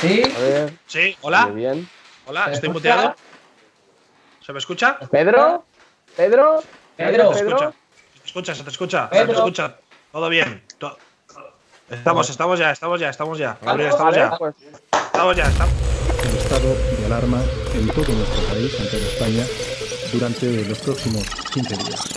[0.00, 0.22] Sí.
[0.34, 1.46] A ver, Sí, hola.
[1.46, 1.88] muy bien.
[2.26, 2.94] Hola, ¿Se estoy escucha?
[2.94, 3.16] muteado.
[4.44, 4.98] ¿Se me escucha?
[5.10, 5.64] ¿Pedro?
[6.16, 6.62] ¿Pedro?
[6.96, 7.34] Pedro.
[7.34, 7.72] ¿Se te escucha?
[7.74, 8.54] ¿Se te escucha?
[8.54, 9.08] ¿Se te escucha?
[9.08, 9.26] ¿Se Pedro.
[9.26, 9.76] te escucha?
[10.12, 10.62] Todo bien.
[11.90, 13.56] Estamos, estamos ya, estamos ya, estamos ya.
[13.62, 14.36] Gabriel, Vale, estamos ya.
[14.38, 14.54] pues,
[15.06, 15.74] Estamos ya, estamos.
[16.22, 17.42] el estado de alarma
[17.74, 19.44] en todo nuestro país, en toda España,
[20.12, 22.08] durante los próximos 15 días.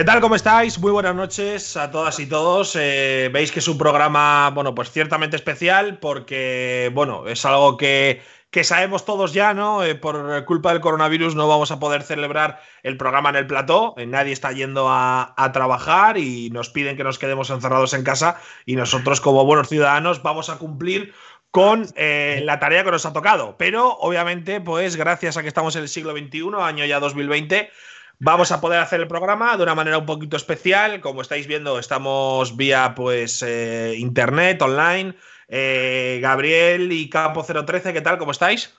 [0.00, 0.22] ¿Qué tal?
[0.22, 0.78] ¿Cómo estáis?
[0.78, 2.74] Muy buenas noches a todas y todos.
[2.74, 8.22] Eh, Veis que es un programa, bueno, pues ciertamente especial porque, bueno, es algo que,
[8.50, 9.84] que sabemos todos ya, ¿no?
[9.84, 13.92] Eh, por culpa del coronavirus no vamos a poder celebrar el programa en el plató.
[13.98, 18.02] Eh, nadie está yendo a, a trabajar y nos piden que nos quedemos encerrados en
[18.02, 21.12] casa y nosotros como buenos ciudadanos vamos a cumplir
[21.50, 23.56] con la tarea que nos ha tocado.
[23.58, 27.70] Pero obviamente, pues gracias a que estamos en el siglo XXI, año ya 2020,
[28.22, 31.00] Vamos a poder hacer el programa de una manera un poquito especial.
[31.00, 35.14] Como estáis viendo, estamos vía pues eh, internet, online.
[35.48, 38.18] Eh, Gabriel y Campo 013, ¿qué tal?
[38.18, 38.78] ¿Cómo estáis?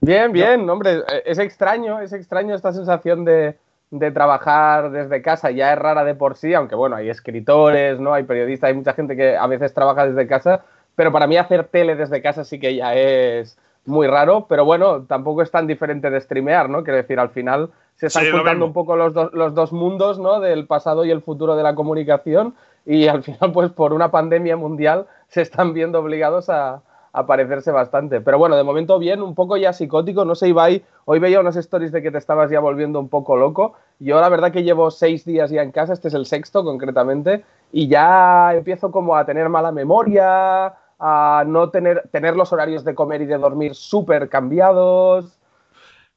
[0.00, 3.58] Bien, bien, hombre, es extraño, es extraño esta sensación de,
[3.90, 8.14] de trabajar desde casa, ya es rara de por sí, aunque bueno, hay escritores, ¿no?
[8.14, 10.64] Hay periodistas, hay mucha gente que a veces trabaja desde casa,
[10.96, 15.04] pero para mí hacer tele desde casa sí que ya es muy raro, pero bueno,
[15.04, 16.82] tampoco es tan diferente de streamear, ¿no?
[16.82, 20.18] Quiero decir, al final se están Sí, juntando un poco los, do- los dos mundos,
[20.18, 20.40] ¿no?
[20.40, 22.54] Del pasado y el futuro de la comunicación
[22.86, 27.70] y al final, pues por una pandemia mundial, se están viendo obligados a, a parecerse
[27.70, 28.20] bastante.
[28.20, 30.24] Pero bueno, de momento bien, un poco ya psicótico.
[30.24, 33.36] No sé, Ibai, hoy veía unas stories de que te estabas ya volviendo un poco
[33.36, 33.74] loco.
[34.00, 37.44] Yo la verdad que llevo seis días ya en casa, este es el sexto concretamente,
[37.72, 42.94] y ya empiezo como a tener mala memoria, a no tener, tener los horarios de
[42.94, 45.38] comer y de dormir súper cambiados.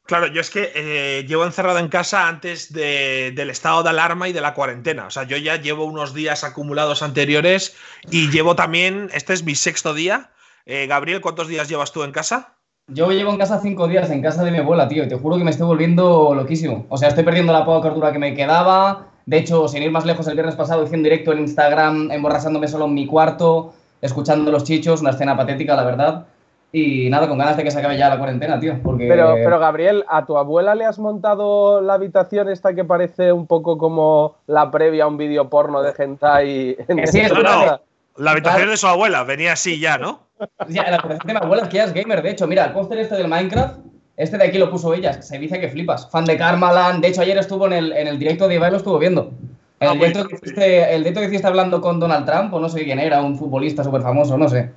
[0.08, 4.30] Claro, yo es que eh, llevo encerrado en casa antes de- del estado de alarma
[4.30, 5.06] y de la cuarentena.
[5.08, 7.76] O sea, yo ya llevo unos días acumulados anteriores
[8.10, 10.32] y llevo también, este es mi sexto día.
[10.66, 12.54] Eh, Gabriel, ¿cuántos días llevas tú en casa?
[12.90, 15.38] Yo llevo en casa cinco días, en casa de mi abuela, tío, y te juro
[15.38, 16.86] que me estoy volviendo loquísimo.
[16.88, 19.08] O sea, estoy perdiendo la poca cordura que me quedaba.
[19.26, 22.70] De hecho, sin ir más lejos, el viernes pasado hice un directo en Instagram, emborrachándome
[22.70, 26.28] solo en mi cuarto, escuchando los chichos, una escena patética, la verdad.
[26.72, 29.08] Y nada, con ganas de que se acabe ya la cuarentena, tío, porque...
[29.08, 33.48] Pero, pero Gabriel, ¿a tu abuela le has montado la habitación esta que parece un
[33.48, 37.42] poco como la previa a un vídeo porno de hentai en sí, verdad.
[37.42, 37.82] casa?
[38.18, 38.72] La habitación Claro.
[38.72, 40.20] de su abuela, venía así ya, ¿no?
[40.68, 42.74] Ya, la presentación de mi abuela es que ella es gamer, de hecho, mira, el
[42.74, 43.78] póster este del Minecraft,
[44.18, 46.10] este de aquí lo puso ella, se dice que flipas.
[46.12, 48.78] Fan de Karmaland, de hecho ayer estuvo en el, en el directo de Ibai, lo
[48.78, 49.32] estuvo viendo.
[49.80, 52.54] En Ah, el muy directo, que hiciste, el directo que hiciste hablando con Donald Trump,
[52.54, 54.72] o no sé quién era, un futbolista súper famoso, no sé.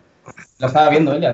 [0.58, 1.32] Lo estaba viendo ella.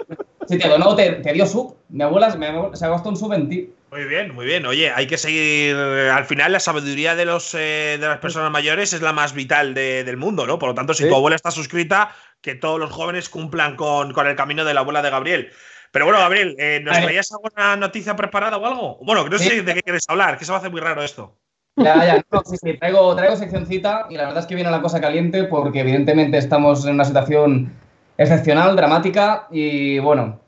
[0.49, 1.77] Sí, te donó, te, te dio sub.
[1.89, 3.73] Mi abuela, se gastó un sub en ti.
[3.91, 4.67] Muy bien, muy bien.
[4.67, 5.75] Oye, hay que seguir.
[5.77, 9.75] Al final, la sabiduría de, los, eh, de las personas mayores es la más vital
[9.75, 10.59] de- del mundo, ¿no?
[10.59, 11.09] Por lo tanto, si Sí.
[11.09, 14.81] tu abuela está suscrita, que todos los jóvenes cumplan con, con el camino de la
[14.81, 15.51] abuela de Gabriel.
[15.93, 18.99] Pero bueno, Gabriel, eh, ¿nos traías alguna noticia preparada o algo?
[19.03, 19.61] Bueno, no sé Sí.
[19.63, 21.37] de qué quieres hablar, que se va a hacer muy raro esto.
[21.77, 24.81] Ya, ya, no, sí, sí, traigo, traigo seccioncita y la verdad es que viene la
[24.83, 27.73] cosa caliente porque evidentemente estamos en una situación
[28.19, 30.39] excepcional, dramática y bueno,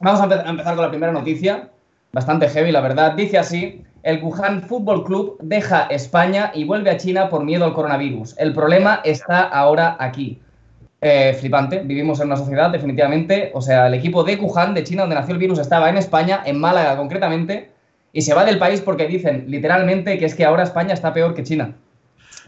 [0.00, 1.68] vamos a, empe- a empezar con la primera noticia,
[2.12, 3.12] bastante heavy la verdad.
[3.12, 7.72] Dice así, el Wuhan Fútbol Club deja España y vuelve a China por miedo al
[7.72, 8.36] coronavirus.
[8.38, 10.40] El problema está ahora aquí.
[11.04, 15.02] Eh, flipante, vivimos en una sociedad definitivamente, o sea, el equipo de Wuhan, de China,
[15.02, 17.70] donde nació el virus, estaba en España, en Málaga concretamente,
[18.12, 21.34] y se va del país porque dicen literalmente que es que ahora España está peor
[21.34, 21.74] que China.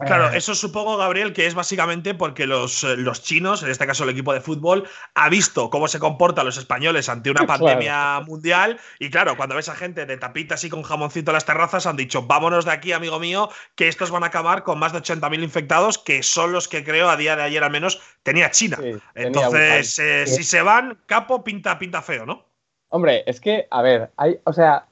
[0.06, 3.86] Claro, Eh, eso supongo, Gabriel, que es básicamente porque los, eh, los chinos, en este
[3.86, 7.64] caso el equipo de fútbol, ha visto cómo se comportan los españoles ante una Claro.
[7.64, 8.78] pandemia mundial.
[8.98, 11.96] Y claro, cuando ves a gente de tapitas y con jamoncito en las terrazas, han
[11.96, 15.42] dicho, vámonos de aquí, amigo mío, que estos van a acabar con más de 80.000
[15.42, 18.78] infectados, que son los que creo a día de ayer al menos tenía China.
[18.80, 20.36] Sí, Entonces, eh, Sí.
[20.36, 22.46] si se van, capo pinta, pinta feo, ¿no?
[22.88, 24.86] Hombre, es que, a ver, hay, o sea,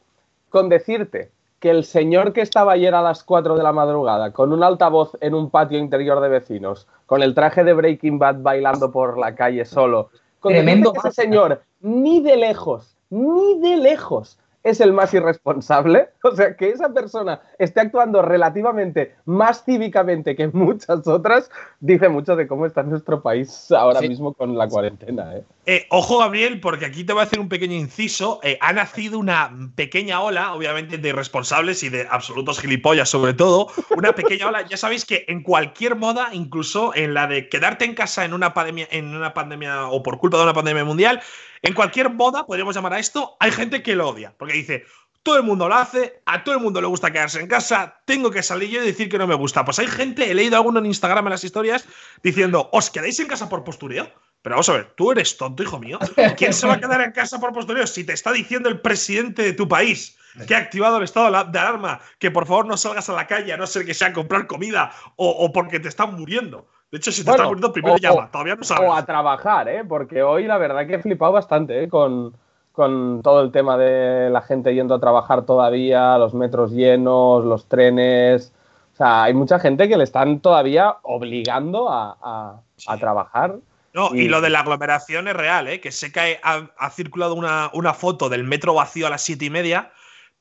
[0.50, 1.31] con decirte
[1.62, 5.16] que el señor que estaba ayer a las 4 de la madrugada con un altavoz
[5.20, 9.36] en un patio interior de vecinos, con el traje de Breaking Bad bailando por la
[9.36, 10.10] calle solo,
[10.40, 16.08] con Tremendo ese señor ni de lejos, ni de lejos es el más irresponsable.
[16.24, 21.50] O sea, que esa persona esté actuando relativamente más cívicamente que muchas otras,
[21.80, 25.36] dice mucho de cómo está nuestro país ahora mismo con la cuarentena.
[25.36, 25.42] ¿eh?
[25.66, 28.38] Eh, ojo, Gabriel, porque aquí te voy a hacer un pequeño inciso.
[28.44, 33.66] Eh, ha nacido una pequeña ola, obviamente, de irresponsables y de absolutos gilipollas, sobre todo.
[33.96, 34.62] Una pequeña ola.
[34.66, 38.54] Ya sabéis que en cualquier moda, incluso en la de quedarte en casa en una
[38.54, 41.20] pandemia, en una pandemia o por culpa de una pandemia mundial,
[41.62, 44.34] en cualquier moda, podríamos llamar a esto, hay gente que lo odia.
[44.36, 44.84] Porque dice,
[45.22, 48.30] todo el mundo lo hace, a todo el mundo le gusta quedarse en casa, tengo
[48.30, 49.64] que salir yo y decir que no me gusta.
[49.64, 51.84] Pues hay gente, he leído alguno en Instagram en las historias,
[52.22, 54.10] diciendo, ¿os quedáis en casa por postureo?
[54.42, 56.00] Pero vamos a ver, tú eres tonto, hijo mío.
[56.36, 59.42] ¿Quién se va a quedar en casa por postureo si te está diciendo el presidente
[59.42, 63.08] de tu país que ha activado el estado de alarma, que por favor no salgas
[63.08, 66.14] a la calle a no ser que sea a comprar comida o, porque te están
[66.14, 66.66] muriendo?
[66.90, 68.88] De hecho, si te están muriendo, primero llama, todavía no sabes.
[68.88, 69.84] O a trabajar, ¿eh?
[69.86, 71.88] Porque hoy la verdad que he flipado bastante, ¿eh?
[71.88, 72.36] Con,
[72.72, 77.66] con todo el tema de la gente yendo a trabajar todavía, los metros llenos, los
[77.66, 78.52] trenes.
[78.94, 82.60] O sea, hay mucha gente que le están todavía obligando a,
[82.98, 83.56] trabajar.
[83.94, 84.28] No, y...
[84.28, 85.80] lo de la aglomeración es real, ¿eh?
[85.80, 89.92] que sé que ha, circulado una, foto del metro vacío a las siete y media,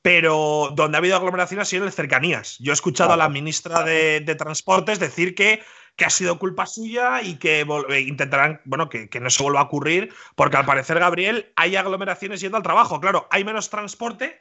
[0.02, 2.58] pero donde ha habido aglomeración ha sido en cercanías.
[2.60, 5.62] Yo he escuchado a la ministra de, de Transportes decir que
[5.96, 9.64] que ha sido culpa suya y que eh, intentarán, bueno, que, no se vuelva a
[9.64, 13.00] ocurrir, porque al parecer, Gabriel, hay aglomeraciones yendo al trabajo.
[13.00, 14.40] Claro, hay menos transporte,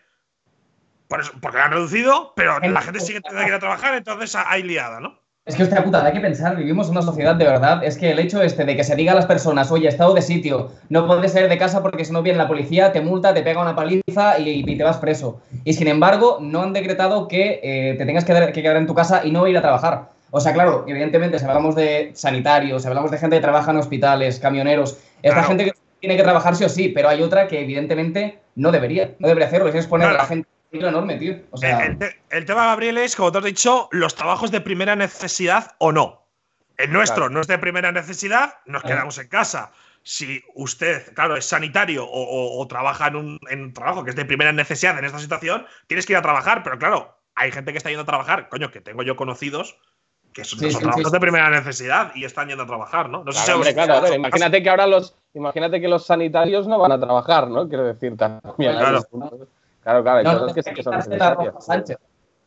[1.08, 4.62] porque lo han reducido, pero la gente sigue teniendo que ir a trabajar, entonces hay
[4.62, 5.19] liada, ¿no?
[5.50, 7.82] Es que, hostia puta, hay que pensar, vivimos en una sociedad de verdad.
[7.82, 10.22] Es que el hecho este de que se diga a las personas, oye, estado de
[10.22, 13.42] sitio, no puedes salir de casa porque si no viene la policía, te multa, te
[13.42, 15.40] pega una paliza y, te vas preso.
[15.64, 18.94] Y sin embargo, no han decretado que eh, te tengas que, que quedar en tu
[18.94, 20.10] casa y no ir a trabajar.
[20.30, 23.78] O sea, claro, evidentemente, si hablamos de sanitarios, si hablamos de gente que trabaja en
[23.78, 27.60] hospitales, camioneros, esta gente que tiene que trabajar sí o sí, pero hay otra que
[27.60, 31.34] evidentemente no debería, no debería hacerlo, es exponer a la gente enorme, tío.
[32.30, 36.26] el, tema, Gabriel, es, como te has dicho, los trabajos de primera necesidad o no.
[36.76, 39.72] El nuestro no es de primera necesidad, nos quedamos en casa.
[40.02, 44.24] Si usted, claro, es sanitario o, trabaja en un, en un, trabajo que es de
[44.24, 47.78] primera necesidad en esta situación, tienes que ir a trabajar, pero claro, hay gente que
[47.78, 49.76] está yendo a trabajar, coño, que tengo yo conocidos
[50.32, 53.24] que son, trabajos de primera necesidad y están yendo a trabajar, ¿no?
[53.24, 57.00] no sé si claro, imagínate que ahora los, imagínate que los sanitarios no van a
[57.00, 57.68] trabajar, ¿no?
[57.68, 58.76] Quiero decir también.
[58.76, 59.02] Claro,
[59.82, 61.54] claro, claro, hay cosas que que son necesarias.
[61.60, 61.98] Sánchez.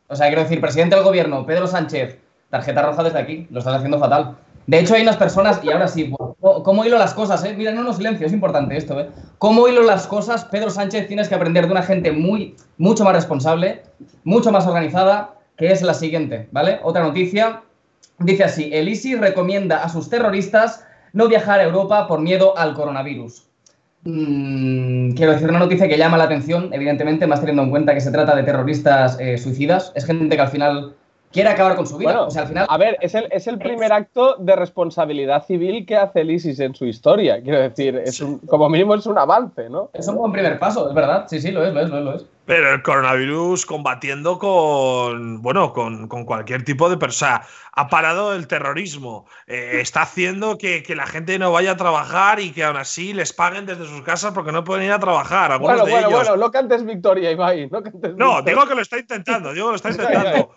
[0.08, 2.18] O sea, quiero decir, presidente del gobierno, Pedro Sánchez,
[2.50, 4.36] tarjeta roja desde aquí, lo estás haciendo fatal.
[4.66, 7.44] De hecho, hay unas personas, y ahora sí, ¿cómo hilo las cosas?
[7.44, 7.54] Eh?
[7.56, 8.98] Mira, no, no, silencio, es importante esto.
[8.98, 9.10] ¿eh?
[9.38, 10.44] ¿Cómo hilo las cosas?
[10.46, 13.82] Pedro Sánchez tienes que aprender de una gente muy, mucho más responsable,
[14.24, 16.80] mucho más organizada, que es la siguiente, ¿vale?
[16.82, 17.62] Otra noticia,
[18.18, 22.74] Dice así, el ISIS recomienda a sus terroristas no viajar a Europa por miedo al
[22.74, 23.48] coronavirus.
[24.04, 28.00] Mm, quiero decir una noticia que llama la atención, evidentemente, más teniendo en cuenta que
[28.00, 29.92] se trata de terroristas eh, suicidas.
[29.94, 30.94] Es gente que al final
[31.34, 32.22] quiere acabar con su vida.
[32.22, 32.66] o sea, al final...
[32.70, 36.60] A ver, es el, es el primer acto de responsabilidad civil que hace el ISIS
[36.60, 37.42] en su historia.
[37.42, 39.90] Quiero decir, es un, como mínimo es un avance, ¿no?
[39.92, 41.26] Es un buen primer paso, es verdad.
[41.28, 42.24] Sí, sí, lo es, lo es, lo es.
[42.46, 47.42] Pero el coronavirus combatiendo con, bueno, con, cualquier tipo de persona.
[47.72, 49.26] Ha parado el terrorismo.
[49.46, 53.32] Eh, está haciendo que, la gente no vaya a trabajar y que aún así les
[53.32, 55.58] paguen desde sus casas porque no pueden ir a trabajar.
[55.58, 57.70] bueno, bueno, bueno, no cantes victoria, Ibai.
[57.70, 57.80] No,
[58.16, 60.54] no digo que lo está intentando, digo que lo está intentando.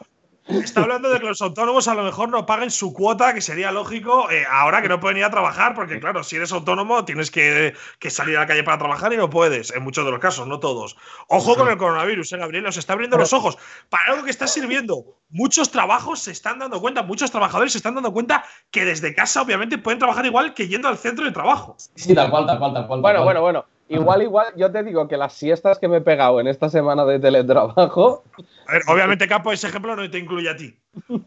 [0.47, 3.71] Está hablando de que los autónomos a lo mejor no paguen su cuota, que sería
[3.71, 7.31] lógico, eh, ahora que no pueden ir a trabajar, porque claro, si eres autónomo tienes
[7.31, 7.73] que,
[8.09, 10.59] salir a la calle para trabajar y no puedes, en muchos de los casos, no
[10.59, 10.95] todos.
[11.27, 12.65] Ojo con el coronavirus, ¿eh, Gabriel?
[12.65, 13.57] Os está abriendo los ojos
[13.89, 15.03] para algo que está sirviendo.
[15.29, 19.41] Muchos trabajos se están dando cuenta, muchos trabajadores se están dando cuenta que desde casa
[19.41, 21.75] obviamente pueden trabajar igual que yendo al centro de trabajo.
[21.95, 23.01] Sí, tal cual, tal cual, tal cual.
[23.01, 23.76] Bueno, bueno, bueno.
[23.89, 27.05] Igual, igual, yo te digo que las siestas que me he pegado en esta semana
[27.05, 28.23] de teletrabajo.
[28.67, 30.77] A ver, obviamente, Capo, ese ejemplo no te incluye a ti.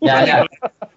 [0.00, 0.46] Ya, ya.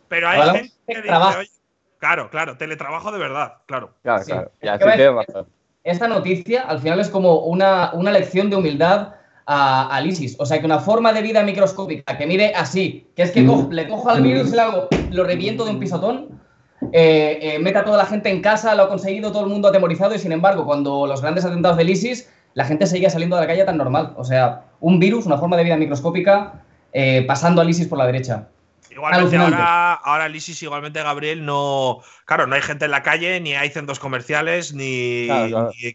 [0.10, 1.51] Pero hay gente que dice,
[2.00, 3.91] claro, claro, teletrabajo de verdad, claro.
[4.01, 4.51] Claro, claro.
[4.62, 5.50] Ya, sí.
[5.84, 9.15] Esta noticia al final es como una, una lección de humildad
[9.46, 10.36] a, a ISIS.
[10.39, 13.72] O sea, que una forma de vida microscópica que mire así, que es que mm.
[13.72, 16.43] le cojo al virus y le hago, lo reviento de un pisotón
[16.96, 19.68] eh, eh, meta a toda la gente en casa, lo ha conseguido todo el mundo
[19.68, 23.42] atemorizado y sin embargo, cuando los grandes atentados del ISIS, la gente seguía saliendo de
[23.42, 24.14] la calle tan normal.
[24.16, 26.62] O sea, un virus, una forma de vida microscópica,
[26.94, 28.50] eh, pasando al ISIS por la derecha.
[28.90, 32.02] Igualmente ahora, ahora el ISIS, igualmente Gabriel, no.
[32.25, 35.28] Claro, no hay gente en la calle, ni hay centros comerciales, ni,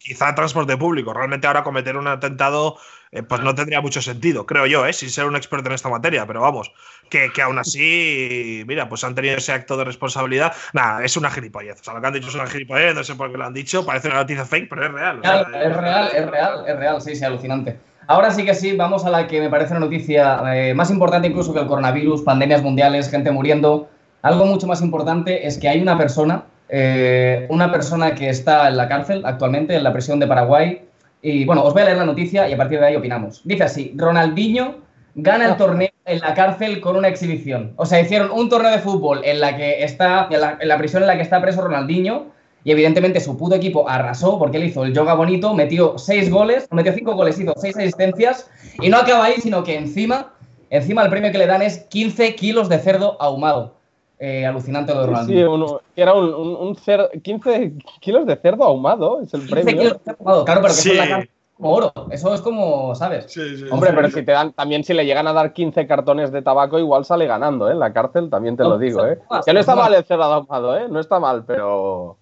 [0.00, 1.12] quizá transporte público.
[1.12, 2.76] Realmente ahora cometer un atentado,
[3.12, 4.92] eh, pues no tendría mucho sentido, creo yo, ¿eh?
[4.92, 6.72] sin ser un experto en esta materia, pero vamos,
[7.08, 10.54] que, que aún así, mira, pues han tenido ese acto de responsabilidad.
[10.72, 11.80] Nada, es una gilipollez.
[11.80, 13.54] O sea, lo que han dicho es una gilipollez, no sé por qué lo han
[13.54, 15.20] dicho, parece una noticia fake, pero es real.
[15.22, 17.78] es real, es real, es real, sí, sí, alucinante.
[18.10, 21.28] Ahora sí que sí, vamos a la que me parece una noticia eh, más importante
[21.28, 23.90] incluso que el coronavirus, pandemias mundiales, gente muriendo.
[24.22, 28.78] Algo mucho más importante es que hay una persona, eh, una persona que está en
[28.78, 30.86] la cárcel actualmente, en la prisión de Paraguay.
[31.20, 33.42] Y bueno, os voy a leer la noticia y a partir de ahí opinamos.
[33.44, 34.76] Dice así, Ronaldinho
[35.14, 37.74] gana el torneo en la cárcel con una exhibición.
[37.76, 40.78] O sea, hicieron un torneo de fútbol en la que está, en la, en la
[40.78, 44.64] prisión en la que está preso Ronaldinho y evidentemente su puto equipo arrasó porque él
[44.64, 48.50] hizo el yoga bonito, metió seis goles, metió cinco goles, hizo seis asistencias
[48.80, 50.32] y no acaba ahí, sino que encima,
[50.70, 53.74] encima el premio que le dan es 15 kilos de cerdo ahumado.
[54.20, 55.32] Eh, alucinante lo de Ronaldo.
[55.32, 59.54] Sí, uno, era un, un, un cerdo, 15 kilos de cerdo ahumado, es el 15
[59.54, 59.80] premio.
[59.80, 60.90] kilos de cerdo ahumado, claro, pero que Sí.
[60.90, 61.92] eso es la como oro.
[62.10, 63.26] Eso es como, ¿sabes?
[63.28, 63.96] Sí, sí, Hombre, sí.
[63.96, 67.04] pero si te dan, también si le llegan a dar 15 cartones de tabaco, igual
[67.04, 67.72] sale ganando, ¿eh?
[67.72, 69.18] En la cárcel, también te No, lo digo, ¿eh?
[69.30, 69.82] no, Que no está no.
[69.82, 70.86] mal el cerdo ahumado, ¿eh?
[70.90, 72.16] No está mal, pero...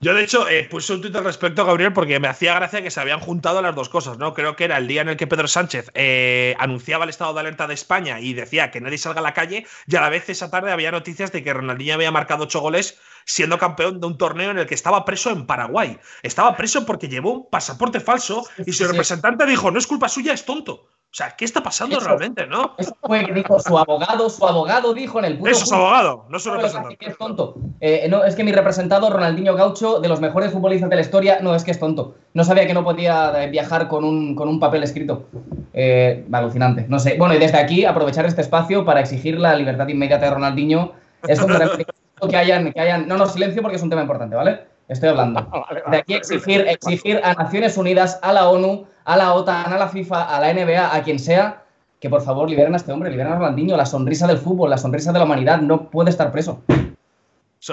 [0.00, 2.90] Yo, de hecho, eh, puse un tuit al respecto, Gabriel, porque me hacía gracia que
[2.90, 4.32] se habían juntado las dos cosas, ¿no?
[4.32, 7.40] Creo que era el día en el que Pedro Sánchez eh, anunciaba el estado de
[7.40, 10.28] alerta de España y decía que nadie salga a la calle, y a la vez
[10.28, 14.18] esa tarde había noticias de que Ronaldinho había marcado ocho goles siendo campeón de un
[14.18, 15.98] torneo en el que estaba preso en Paraguay.
[16.22, 20.32] Estaba preso porque llevó un pasaporte falso y su representante dijo, no es culpa suya,
[20.32, 20.88] es tonto.
[21.10, 22.06] O sea, ¿qué está pasando Eso.
[22.06, 22.74] realmente, no?
[22.76, 26.26] Eso fue que dijo su abogado, su abogado dijo en el puto Eso es abogado,
[26.28, 26.98] no su representante.
[26.98, 27.54] que es tonto.
[27.80, 31.38] Eh, no, es que mi representado, Ronaldinho Gaucho, de los mejores futbolistas de la historia,
[31.40, 32.14] no, es que es tonto.
[32.34, 35.24] No sabía que no podía eh, viajar con un, con un papel escrito.
[35.72, 36.84] Eh, alucinante.
[36.88, 37.16] No sé.
[37.18, 40.92] Bueno, y desde aquí aprovechar este espacio para exigir la libertad inmediata de Ronaldinho.
[41.26, 41.48] Es un
[42.28, 43.08] que hayan, que hayan.
[43.08, 44.60] No, no, silencio porque es un tema importante, ¿vale?
[44.88, 45.46] Estoy hablando.
[45.90, 49.88] De aquí exigir, exigir a Naciones Unidas, a la ONU, a la OTAN, a la
[49.88, 51.62] FIFA, a la NBA, a quien sea,
[51.98, 54.76] que por favor liberen a este hombre, liberen a Ronaldinho, la sonrisa del fútbol, la
[54.76, 56.60] sonrisa de la humanidad, no puede estar preso.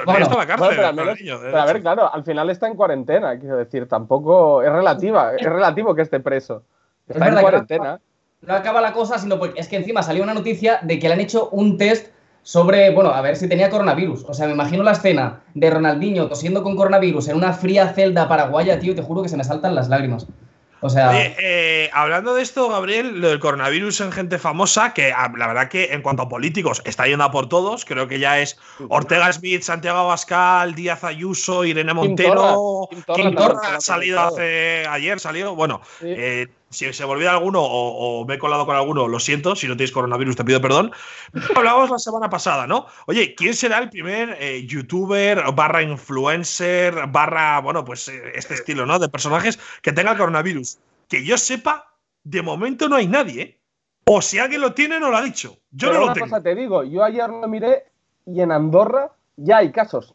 [0.05, 2.75] Bueno, la cárcel, Bueno, pero, al menos- pero a ver, claro, al final está en
[2.75, 6.63] cuarentena, quiero decir, tampoco es relativa, es relativo que esté preso.
[7.07, 7.99] Es Está en cuarentena.
[8.41, 11.15] No acaba la cosa, sino porque es que encima salió una noticia de que le
[11.15, 12.07] han hecho un test
[12.43, 14.23] sobre, bueno, a ver si tenía coronavirus.
[14.27, 18.27] O sea, me imagino la escena de Ronaldinho tosiendo con coronavirus en una fría celda
[18.29, 20.27] paraguaya, tío, te juro que se me saltan las lágrimas.
[20.85, 25.11] O sea, Oye, eh, hablando de esto, Gabriel, lo del coronavirus en gente famosa, que
[25.11, 28.19] ah, la verdad que en cuanto a políticos está yendo a por todos, creo que
[28.19, 28.57] ya es
[28.89, 33.77] Ortega Smith, Santiago Abascal, Díaz Ayuso, Irene Montero, Kim Torra Kim también Torra se lo
[33.77, 36.07] ha salido hace ayer, salió, bueno, Sí.
[36.09, 39.55] eh, si se me olvida alguno o, o me he colado con alguno, lo siento,
[39.55, 40.91] si no tienes coronavirus te pido perdón.
[41.55, 42.87] Hablábamos la semana pasada, ¿no?
[43.07, 48.85] Oye, ¿quién será el primer eh, youtuber barra influencer barra, bueno, pues eh, este estilo,
[48.85, 48.99] ¿no?
[48.99, 50.77] De personajes que tenga el coronavirus?
[51.07, 53.59] Que yo sepa, de momento no hay nadie, ¿eh?
[54.07, 55.57] O si alguien lo tiene, no lo ha dicho.
[55.71, 56.27] Yo Pero no lo una tengo.
[56.27, 57.85] cosa te digo, yo ayer lo miré
[58.27, 60.13] y en Andorra ya hay casos.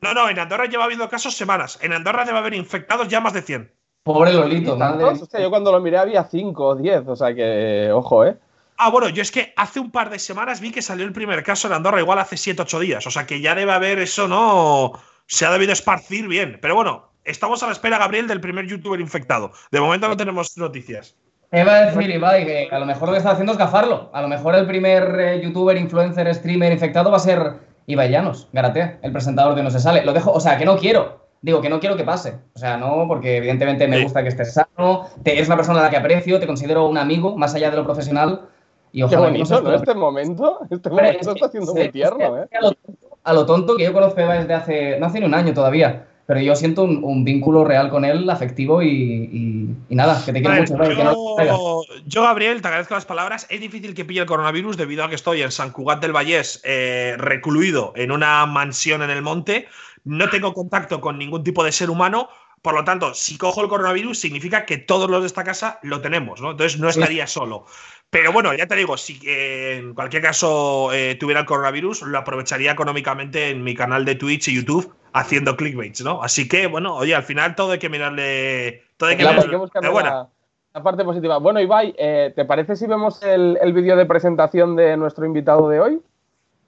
[0.00, 1.78] No, no, en Andorra lleva habiendo casos semanas.
[1.82, 3.72] En Andorra debe haber infectados ya más de 100.
[4.04, 5.22] Pobre ¿Y Lolito, madre tantos?
[5.22, 8.36] O sea, yo cuando lo miré había 5 o 10, o sea que, ojo, ¿eh?
[8.76, 11.42] Ah, bueno, yo es que hace un par de semanas vi que salió el primer
[11.42, 13.06] caso en Andorra, igual hace 7-8 días.
[13.06, 14.92] O sea que ya debe haber eso, ¿no?
[15.26, 16.58] Se ha debido esparcir bien.
[16.60, 19.52] Pero bueno, estamos a la espera, Gabriel, del primer youtuber infectado.
[19.70, 21.16] De momento no tenemos noticias.
[21.50, 24.10] Te iba a decir, Ibai, que a lo mejor lo que está haciendo es gafarlo.
[24.12, 28.48] A lo mejor el primer eh, youtuber, influencer, streamer infectado va a ser Ibai Llanos,
[28.52, 30.04] Garatea, el presentador de No se sale.
[30.04, 31.23] Lo dejo, o sea, que no quiero.
[31.44, 32.38] Digo, que no quiero que pase.
[32.54, 34.04] O sea, no, porque evidentemente me Sí.
[34.04, 36.96] gusta que estés sano, te, eres una persona a la que aprecio, te considero un
[36.96, 38.48] amigo, más allá de lo profesional.
[38.92, 39.62] Y Qué ojalá que bonito, ¿no?
[39.70, 39.72] tú.
[39.76, 42.48] Este momento, este Hombre, momento es está siendo se- muy tierno, es ¿eh?
[42.50, 45.04] que A lo, tonto- a lo tonto que yo conozco a Eva desde hace, no
[45.06, 48.80] hace ni un año todavía, pero yo siento un, un vínculo real con él, afectivo
[48.82, 52.62] y, y- y nada, que te quiero ver, mucho, Ibai, que no yo, yo, Gabriel,
[52.62, 53.46] te agradezco las palabras.
[53.50, 56.62] Es difícil que pille el coronavirus debido a que estoy en San Cugat del Vallés,
[56.64, 59.66] eh, recluido en una mansión en el monte.
[60.04, 62.28] No tengo contacto con ningún tipo de ser humano.
[62.62, 66.00] Por lo tanto, si cojo el coronavirus, significa que todos los de esta casa lo
[66.00, 66.52] tenemos, ¿no?
[66.52, 67.66] Entonces no estaría solo.
[68.08, 72.16] Pero bueno, ya te digo, si eh, en cualquier caso eh, tuviera el coronavirus, lo
[72.16, 76.22] aprovecharía económicamente en mi canal de Twitch y YouTube haciendo clickbaits, ¿no?
[76.22, 78.84] Así que, bueno, oye, al final todo hay que mirarle.
[78.96, 80.34] Todo hay que Claro, Hay mirarle que
[80.74, 81.38] la parte positiva.
[81.38, 85.68] Bueno, Ibai, eh, ¿te parece si vemos el, el vídeo de presentación de nuestro invitado
[85.68, 86.00] de hoy?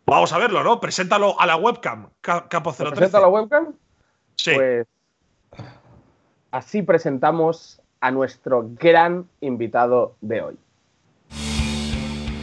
[0.09, 0.81] Vamos a verlo, ¿no?
[0.81, 2.95] Preséntalo a la webcam, Ca- Capo ¿Lo 013.
[2.95, 3.73] presenta la webcam?
[4.37, 4.53] Sí.
[4.55, 4.87] Pues
[6.53, 10.55] así presentamos a nuestro gran invitado de hoy.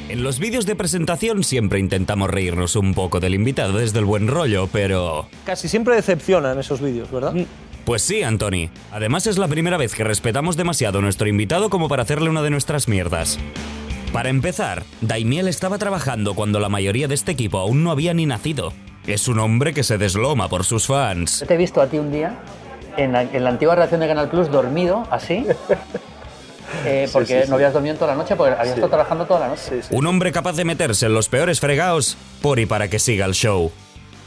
[0.10, 4.28] En los vídeos de presentación siempre intentamos reírnos un poco del invitado desde el buen
[4.28, 5.28] rollo, pero...
[5.46, 7.34] Casi siempre decepcionan esos vídeos, ¿verdad?
[7.86, 8.70] Pues sí, Anthony.
[8.92, 12.42] Además es la primera vez que respetamos demasiado a nuestro invitado como para hacerle una
[12.42, 13.40] de nuestras mierdas.
[14.14, 18.28] Para empezar, Daimiel estaba trabajando cuando la mayoría de este equipo aún no había ni
[18.28, 18.72] nacido.
[19.08, 21.40] Es un hombre que se desloma por sus fans.
[21.40, 22.36] Yo te he visto a ti un día
[22.96, 25.48] en la, en la antigua redacción de Canal Plus dormido, así,
[26.86, 29.82] eh, porque no habías dormido toda la noche, porque habías estado trabajando toda la noche.
[29.90, 33.34] Un hombre capaz de meterse en los peores fregados por y para que siga el
[33.34, 33.72] show.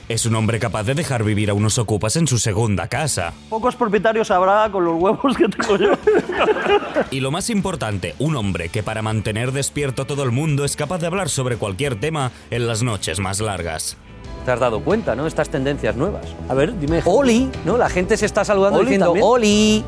[0.08, 3.32] Es un hombre capaz de dejar vivir a unos ocupas en su segunda casa.
[3.50, 5.92] Pocos propietarios habrá con los huevos que tengo yo.
[7.10, 10.76] Y lo más importante, un hombre que para mantener despierto a todo el mundo es
[10.76, 13.96] capaz de hablar sobre cualquier tema en las noches más largas.
[14.44, 15.26] Te has dado cuenta, ¿no?
[15.26, 16.24] Estas tendencias nuevas.
[16.48, 17.02] A ver, dime.
[17.04, 17.76] Oli, ¿no?
[17.76, 19.24] La gente se está saludando Oli diciendo también.
[19.26, 19.84] Oli.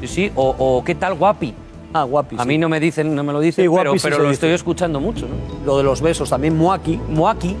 [0.00, 1.54] Sí, sí, o, o ¿qué tal guapi?
[1.92, 2.36] Ah, guapi.
[2.38, 2.48] A sí.
[2.48, 4.34] mí no me dicen, no me lo dicen, Sí, guapi pero, sí pero lo dice.
[4.34, 5.66] estoy escuchando mucho, ¿no?
[5.66, 6.96] Lo de los besos también, muaki.
[7.08, 7.56] Muaki.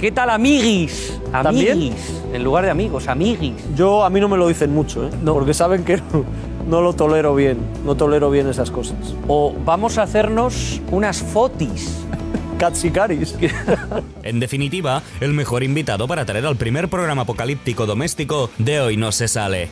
[0.00, 1.18] ¿Qué tal amiguis?
[1.32, 1.72] ¿También?
[1.72, 2.22] Amiguis.
[2.32, 3.54] En lugar de amigos, amiguis.
[3.74, 5.10] Yo, a mí no me lo dicen mucho, ¿eh?
[5.24, 6.24] Porque saben que no,
[6.68, 7.58] no lo tolero bien.
[7.84, 9.14] No tolero bien esas cosas.
[9.26, 12.04] O vamos a hacernos unas fotis.
[12.58, 13.36] Katsikaris.
[14.22, 19.12] En definitiva, el mejor invitado para traer al primer programa apocalíptico doméstico de hoy no
[19.12, 19.70] se sale.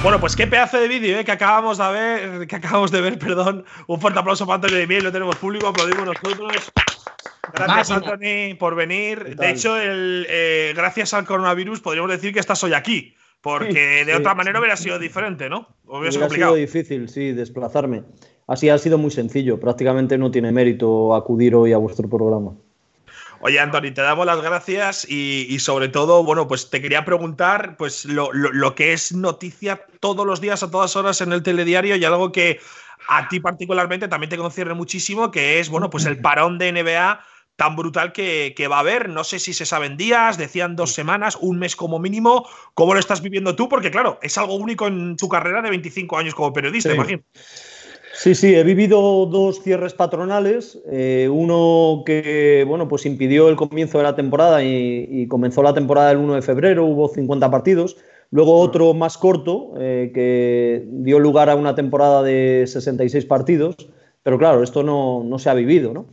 [0.00, 1.24] Bueno, pues qué pedazo de vídeo ¿eh?
[1.24, 3.64] que acabamos de ver, que acabamos de ver, perdón.
[3.88, 6.72] Un fuerte aplauso para Antonio de Miel, no tenemos público, aplaudimos nosotros.
[7.54, 8.12] Gracias, Máquina.
[8.14, 9.36] Anthony, por venir.
[9.36, 14.14] De hecho, el, eh, gracias al coronavirus podríamos decir que estás hoy aquí, porque de
[14.14, 15.68] otra manera hubiera sido diferente, ¿no?
[15.84, 16.54] Hubiera sido Hubiera complicado.
[16.54, 18.02] sido difícil, sí, desplazarme.
[18.46, 19.60] Así ha sido muy sencillo.
[19.60, 22.52] Prácticamente no tiene mérito acudir hoy a vuestro programa.
[23.40, 27.76] Oye, Anthony, te damos las gracias y, y sobre todo, bueno, pues te quería preguntar,
[27.76, 31.44] pues lo, lo- lo que es noticia todos los días, a todas horas en el
[31.44, 32.58] telediario y algo que
[33.08, 37.20] a ti particularmente también te concierne muchísimo, que es, bueno, pues el parón de NBA
[37.58, 39.08] tan brutal que, que va a haber.
[39.08, 42.46] No sé si se saben días, decían dos semanas, un mes como mínimo.
[42.74, 43.68] ¿Cómo lo estás viviendo tú?
[43.68, 46.94] Porque, claro, es algo único en tu carrera de 25 años como periodista, Sí.
[46.94, 47.22] imagino.
[48.14, 50.78] Sí, sí, he vivido dos cierres patronales.
[50.88, 55.74] eh, uno que, bueno, pues impidió el comienzo de la temporada y, y comenzó la
[55.74, 57.96] temporada el 1 de febrero, hubo 50 partidos.
[58.30, 63.74] Luego otro más corto eh, que dio lugar a una temporada de 66 partidos.
[64.22, 66.06] Pero claro, esto no, no se ha vivido, ¿no?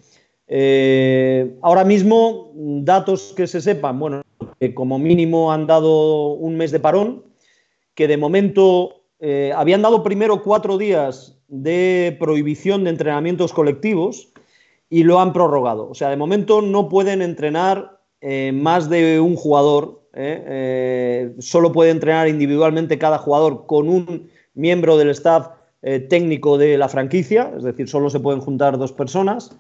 [0.48, 4.22] Eh, ahora mismo, datos que se sepan, bueno,
[4.60, 7.24] que como mínimo han dado un mes de parón,
[7.96, 14.32] que de momento eh, habían dado primero cuatro días de prohibición de entrenamientos colectivos
[14.90, 15.90] y lo han prorrogado.
[15.90, 20.04] O sea, de momento no pueden entrenar eh, más de un jugador.
[21.40, 25.50] solo puede entrenar individualmente cada jugador con un miembro del staff
[26.10, 29.52] técnico de la franquicia, es decir, solo se pueden juntar dos personas.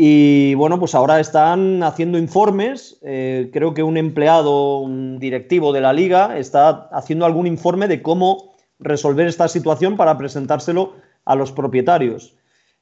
[0.00, 3.00] Y bueno, pues ahora están haciendo informes.
[3.02, 8.00] eh, creo que un empleado, un directivo de la liga, está haciendo algún informe de
[8.00, 10.92] cómo resolver esta situación para presentárselo
[11.24, 12.36] a los propietarios.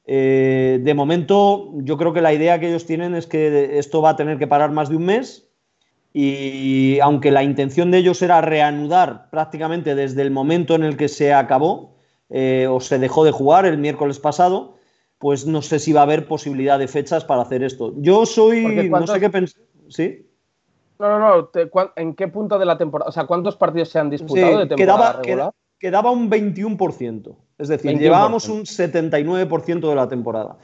[0.05, 4.11] Eh, de momento, yo creo que la idea que ellos tienen es que esto va
[4.11, 5.49] a tener que parar más de un mes.
[6.13, 11.07] Y aunque la intención de ellos era reanudar prácticamente desde el momento en el que
[11.07, 11.95] se acabó
[12.29, 14.76] eh, o se dejó de jugar el miércoles pasado,
[15.19, 17.93] pues no sé si va a haber posibilidad de fechas para hacer esto.
[17.97, 19.61] Yo soy, no ¿cuántos- sé qué pensar.
[19.89, 20.27] ¿Sí?
[20.99, 21.49] No, no, no.
[21.95, 23.09] ¿En qué punto de la temporada?
[23.09, 25.51] O sea, ¿cuántos partidos se han Sí, disputado de temporada quedaba, regular?
[25.79, 27.35] quedaba un 21%.
[27.57, 27.99] Es decir, 21%.
[27.99, 30.57] llevábamos un 79% de la temporada.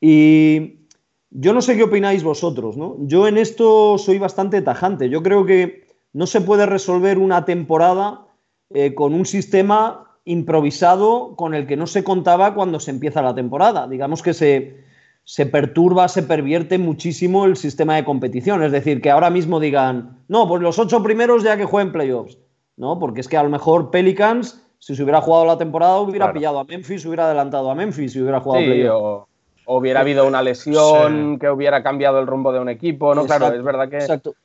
[0.00, 0.86] Y
[1.30, 2.96] yo no sé qué opináis vosotros, ¿no?
[3.00, 5.08] Yo en esto soy bastante tajante.
[5.10, 8.26] Yo creo que no se puede resolver una temporada
[8.70, 13.34] eh, con un sistema improvisado con el que no se contaba cuando se empieza la
[13.34, 13.88] temporada.
[13.88, 14.76] Digamos que se,
[15.24, 18.62] se perturba, se pervierte muchísimo el sistema de competición.
[18.62, 22.38] Es decir, que ahora mismo digan, no, pues los ocho primeros ya que jueguen playoffs.
[22.76, 26.26] No, porque es que a lo mejor Pelicans, si se hubiera jugado la temporada, hubiera
[26.26, 26.34] Claro.
[26.38, 29.02] pillado a Memphis, hubiera adelantado a Memphis y hubiera jugado Sí, playoffs.
[29.02, 29.28] o,
[29.64, 33.14] o hubiera habido una lesión que hubiera cambiado el rumbo de un equipo.
[33.14, 33.98] No, claro, es verdad que,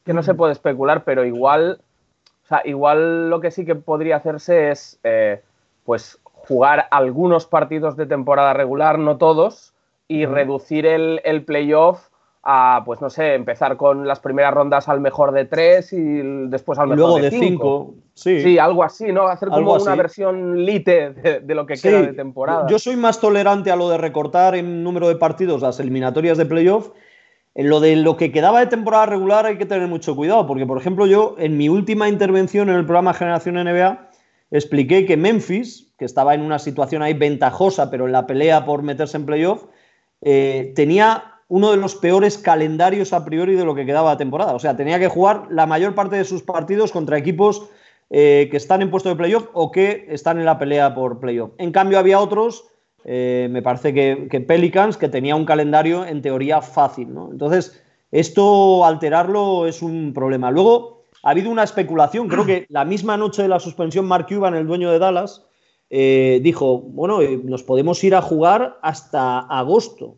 [0.04, 1.80] que no se puede especular, pero igual,
[2.44, 5.42] o sea, igual lo que sí que podría hacerse es, eh,
[5.84, 9.74] pues, jugar algunos partidos de temporada regular, no todos,
[10.08, 12.10] y reducir el, el playoff
[12.46, 15.98] a, pues, no sé, empezar con las primeras rondas al mejor de tres y
[16.50, 17.46] después al mejor luego de de cinco.
[17.94, 17.96] cinco.
[18.16, 18.42] Sí.
[18.42, 19.28] Sí, algo así, ¿no?
[19.28, 22.68] Hacer como una versión lite de, de lo que Sí, queda de temporada.
[22.68, 26.46] Yo soy más tolerante a lo de recortar en número de partidos las eliminatorias de
[26.46, 26.92] playoff.
[27.56, 30.66] En lo de lo que quedaba de temporada regular hay que tener mucho cuidado, porque,
[30.66, 34.10] por ejemplo, yo en mi última intervención en el programa Generación NBA
[34.58, 38.84] expliqué que Memphis, que estaba en una situación ahí ventajosa, pero en la pelea por
[38.84, 39.66] meterse en playoff,
[40.22, 44.54] eh, tenía uno de los peores calendarios a priori de lo que quedaba de temporada.
[44.54, 47.70] O sea, tenía que jugar la mayor parte de sus partidos contra equipos
[48.10, 51.52] eh, que están en puesto de playoff o que están en la pelea por playoff.
[51.58, 52.66] En cambio, había otros,
[53.06, 57.14] eh, me parece que, que Pelicans, que tenía un calendario en teoría fácil.
[57.14, 57.30] ¿no?
[57.32, 60.52] Entonces, esto alterarlo es un problema.
[60.52, 64.56] Luego, ha habido una especulación, creo que la misma noche de la suspensión, Mark Cuban,
[64.56, 65.46] el dueño de Dallas,
[65.90, 70.18] eh, dijo, bueno, eh, nos podemos ir a jugar hasta agosto.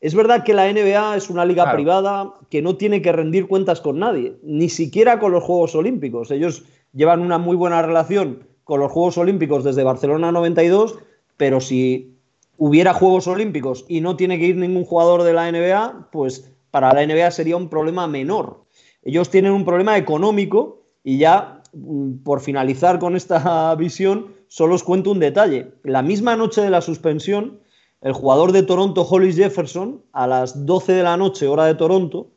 [0.00, 3.80] Es verdad que la NBA es una liga privada que no tiene que rendir cuentas
[3.80, 6.30] con nadie, ni siquiera con los Juegos Olímpicos.
[6.30, 10.98] Ellos llevan una muy buena relación con los Juegos Olímpicos desde Barcelona 92,
[11.36, 12.16] pero si
[12.56, 16.92] hubiera Juegos Olímpicos y no tiene que ir ningún jugador de la NBA, pues para
[16.94, 18.63] la NBA sería un problema menor.
[19.04, 24.82] Ellos tienen un problema económico y ya mm, por finalizar con esta visión, solo os
[24.82, 25.74] cuento un detalle.
[25.84, 27.60] La misma noche de la suspensión,
[28.00, 32.32] el jugador de Toronto, Hollis Jefferson, a las 12 de la noche, hora de Toronto,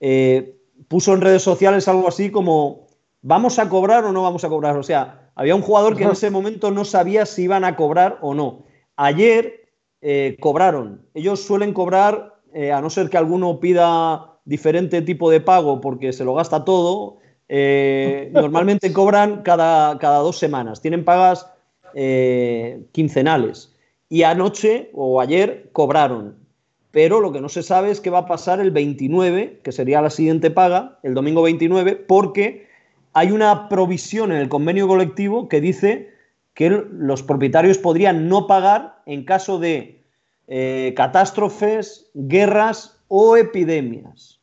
[0.00, 2.86] eh, puso en redes sociales algo así como,
[3.22, 4.76] ¿vamos a cobrar o no vamos a cobrar?
[4.76, 8.18] O sea, había un jugador que en ese momento no sabía si iban a cobrar
[8.22, 8.64] o no.
[8.96, 11.06] Ayer eh, cobraron.
[11.14, 16.12] Ellos suelen cobrar, eh, a no ser que alguno pida diferente tipo de pago porque
[16.12, 17.18] se lo gasta todo,
[18.32, 20.82] normalmente cobran cada, cada, dos semanas.
[20.82, 21.46] Tienen pagas
[22.92, 23.74] quincenales
[24.08, 26.36] y anoche o ayer cobraron.
[26.90, 30.00] Pero lo que no se sabe es qué va a pasar el 29, que sería
[30.00, 32.66] la siguiente paga, el domingo 29, porque
[33.12, 36.10] hay una provisión en el convenio colectivo que dice
[36.54, 40.02] que los propietarios podrían no pagar en caso de
[40.46, 44.37] eh, catástrofes, guerras o epidemias.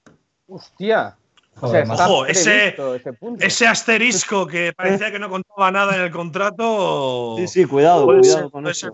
[0.47, 1.17] Hostia,
[1.61, 2.75] Ojo, ese,
[3.39, 7.35] ese, asterisco que parecía que no contaba nada en el contrato.
[7.37, 8.91] Sí, sí, cuidado, cuidado con eso.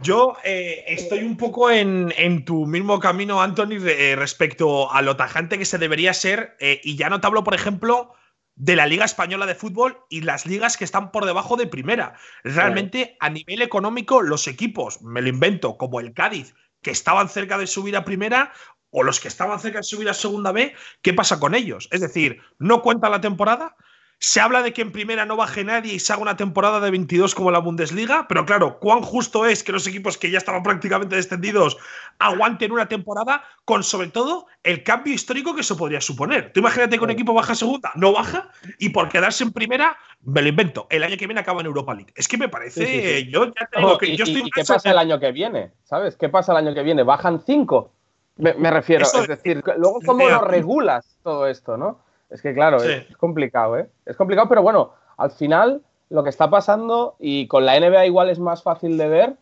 [0.00, 5.58] Yo eh, estoy un poco en, tu mismo camino, Anthony, eh, respecto a lo tajante
[5.58, 6.56] que se debería ser.
[6.60, 8.14] Eh, y ya no te hablo, por ejemplo,
[8.54, 12.14] de la Liga Española de Fútbol y las ligas que están por debajo de primera.
[12.44, 17.58] Realmente, a nivel económico, los equipos, me lo invento, como el Cádiz, que estaban cerca
[17.58, 18.52] de subir a primera,
[18.90, 21.88] o los que estaban cerca de subir a segunda B, ¿qué pasa con ellos?
[21.90, 23.76] Es decir, no cuenta la temporada.
[24.22, 26.90] Se habla de que en primera no baje nadie y se haga una temporada de
[26.90, 30.62] 22 como la Bundesliga, pero claro, cuán justo es que los equipos que ya estaban
[30.62, 31.78] prácticamente descendidos
[32.18, 36.52] aguanten una temporada con sobre todo el cambio histórico que eso podría suponer.
[36.52, 40.42] Tú imagínate que un equipo baja segunda, no baja y por quedarse en primera, me
[40.42, 42.12] lo invento, el año que viene acaba en Europa League.
[42.14, 45.18] Es que me parece, yo ya tengo que yo estoy ¿Y qué pasa el año
[45.18, 45.72] que viene?
[45.84, 46.16] ¿Sabes?
[46.16, 47.04] ¿Qué pasa el año que viene?
[47.04, 47.94] ¿Bajan cinco?
[48.40, 51.98] Me, refiero, es decir, luego cómo lo regulas todo esto, ¿no?
[52.30, 53.88] Es que claro, es complicado, ¿eh?
[54.06, 58.30] Es complicado, pero bueno, al final lo que está pasando, y con la NBA igual
[58.30, 59.34] es más fácil de ver,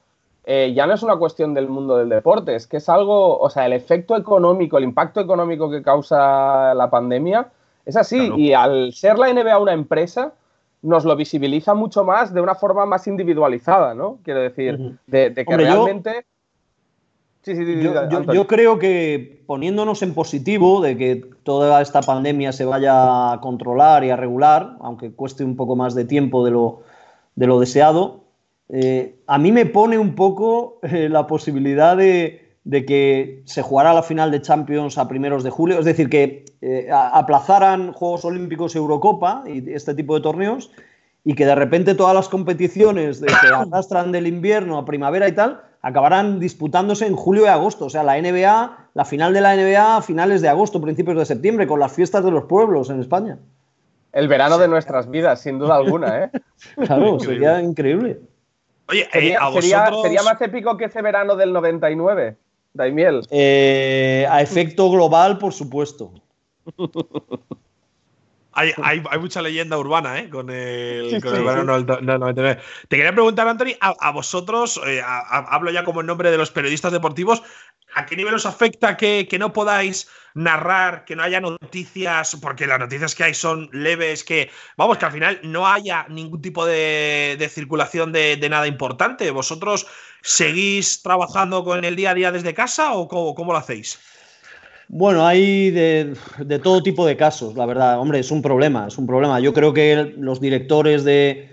[0.44, 3.50] eh, ya no es una cuestión del mundo del deporte, es que es algo, o
[3.50, 7.48] sea, el efecto económico, el impacto económico que causa la pandemia
[7.84, 10.32] es así, y al ser la NBA una empresa,
[10.82, 14.18] nos lo visibiliza mucho más de una forma más individualizada, ¿no?
[14.22, 16.20] Quiero decir, de, que realmente yo,
[18.46, 24.10] creo que poniéndonos en positivo de que toda esta pandemia se vaya a controlar y
[24.10, 26.82] a regular, aunque cueste un poco más de tiempo de lo,
[27.36, 28.24] de lo deseado,
[28.68, 32.44] eh, a mí me pone un poco eh, la posibilidad de,
[32.86, 36.88] que se jugara la final de Champions a primeros de julio, es decir, que eh,
[36.92, 40.70] aplazaran Juegos Olímpicos, Eurocopa y este tipo de torneos,
[41.24, 45.32] y que de repente todas las competiciones de que arrastran del invierno a primavera y
[45.32, 47.86] tal, acabarán disputándose en julio y agosto.
[47.86, 51.26] O sea, la NBA, la final de la NBA a finales de agosto, principios de
[51.26, 53.38] septiembre, con las fiestas de los pueblos en España.
[54.12, 56.30] El verano de nuestras vidas, sin duda alguna, ¿eh?
[56.86, 58.20] claro, sería increíble.
[58.88, 62.36] Oye, eh, sería, sería, más épico que ese verano del 99,
[62.72, 63.20] Daimiel.
[63.30, 66.12] Eh, a efecto global, por supuesto.
[68.58, 70.28] Hay, mucha leyenda urbana, ¿eh?
[70.28, 72.60] Con el, verano del 99.
[72.88, 76.90] Te quería preguntar, Anthony, a, vosotros, eh, hablo ya como en nombre de los periodistas
[76.90, 77.42] deportivos,
[77.94, 82.36] ¿a qué nivel os afecta que, no podáis narrar, que no haya noticias?
[82.42, 86.42] Porque las noticias que hay son leves, que, vamos, que al final no haya ningún
[86.42, 89.30] tipo de, circulación de, nada importante.
[89.30, 89.86] ¿Vosotros
[90.22, 94.00] seguís trabajando con el día a día desde casa o cómo lo hacéis?
[94.90, 96.16] Bueno, hay de,
[96.62, 98.00] todo tipo de casos, la verdad.
[98.00, 99.38] Hombre, es un problema, es un problema.
[99.38, 101.50] Yo creo que los directores de,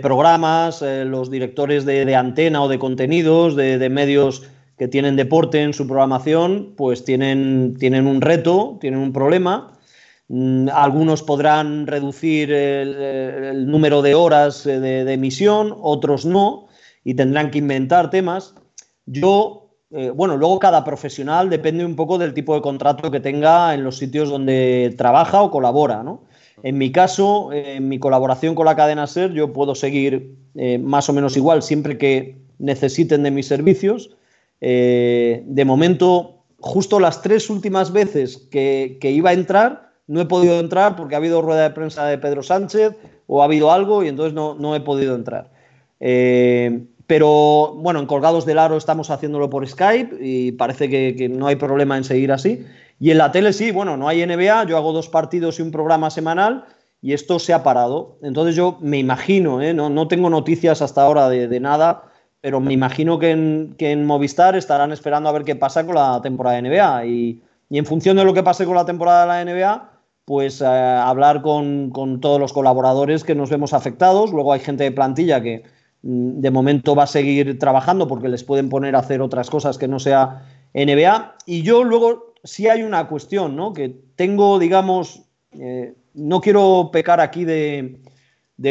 [0.00, 4.42] programas, eh, los directores de, antena o de contenidos, de, medios
[4.76, 9.78] que tienen deporte en su programación, pues tienen, tienen un reto, tienen un problema.
[10.26, 16.66] Mm, algunos podrán reducir el número de horas eh, de emisión, otros no,
[17.04, 18.56] y tendrán que inventar temas.
[19.06, 19.61] Yo
[19.94, 23.84] eh, bueno, luego cada profesional depende un poco del tipo de contrato que tenga en
[23.84, 26.22] los sitios donde trabaja o colabora, ¿no?
[26.62, 31.08] En mi caso, en mi colaboración con la cadena SER, yo puedo seguir eh, más
[31.08, 34.10] o menos igual siempre que necesiten de mis servicios.
[34.60, 40.60] Eh, de momento, justo las tres últimas veces que, iba a entrar, no he podido
[40.60, 44.08] entrar porque ha habido rueda de prensa de Pedro Sánchez o ha habido algo y
[44.08, 45.50] entonces no, no he podido entrar.
[47.12, 51.56] Pero bueno, en Colgados del Aro estamos haciéndolo por Skype y parece que, no hay
[51.56, 52.64] problema en seguir así.
[52.98, 55.72] Y en la tele sí, bueno, no hay NBA, yo hago dos partidos y un
[55.72, 56.64] programa semanal
[57.02, 58.16] y esto se ha parado.
[58.22, 59.74] Entonces yo me imagino, ¿eh?
[59.74, 62.04] no, no, tengo noticias hasta ahora de, nada,
[62.40, 66.62] pero me imagino que en, Movistar estarán esperando a ver qué pasa con la temporada
[66.62, 67.04] de NBA.
[67.04, 69.90] Y, en función de lo que pase con la temporada de la NBA,
[70.24, 74.32] pues eh, hablar con, todos los colaboradores que nos vemos afectados.
[74.32, 75.64] Luego hay gente de plantilla que
[76.02, 79.88] de momento va a seguir trabajando porque les pueden poner a hacer otras cosas que
[79.88, 81.36] no sea NBA.
[81.46, 83.72] Y yo luego sí hay una cuestión, ¿no?
[83.72, 88.00] Que tengo, digamos, eh, no quiero pecar aquí de,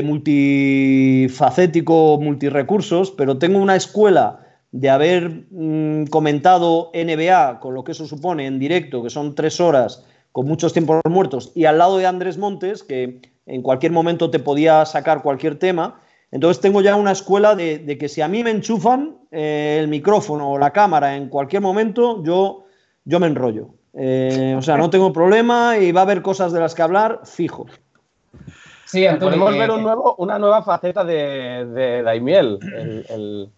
[0.04, 4.40] multifacético, multirecursos, pero tengo una escuela
[4.72, 9.60] de haber mmm, comentado NBA con lo que eso supone en directo, que son tres
[9.60, 14.32] horas con muchos tiempos muertos, y al lado de Andrés Montes, que en cualquier momento
[14.32, 16.00] te podía sacar cualquier tema.
[16.32, 19.90] Entonces tengo ya una escuela de, de que si a mí me enchufan eh, el
[19.90, 22.66] micrófono o la cámara en cualquier momento, yo,
[23.04, 23.70] yo me enrollo.
[23.94, 27.22] Eh, o sea, no tengo problema y va a haber cosas de las que hablar
[27.26, 27.66] fijo.
[28.86, 33.50] Sí, Antonio, podemos ver un nuevo, una nueva faceta de, de Daimiel, el, el,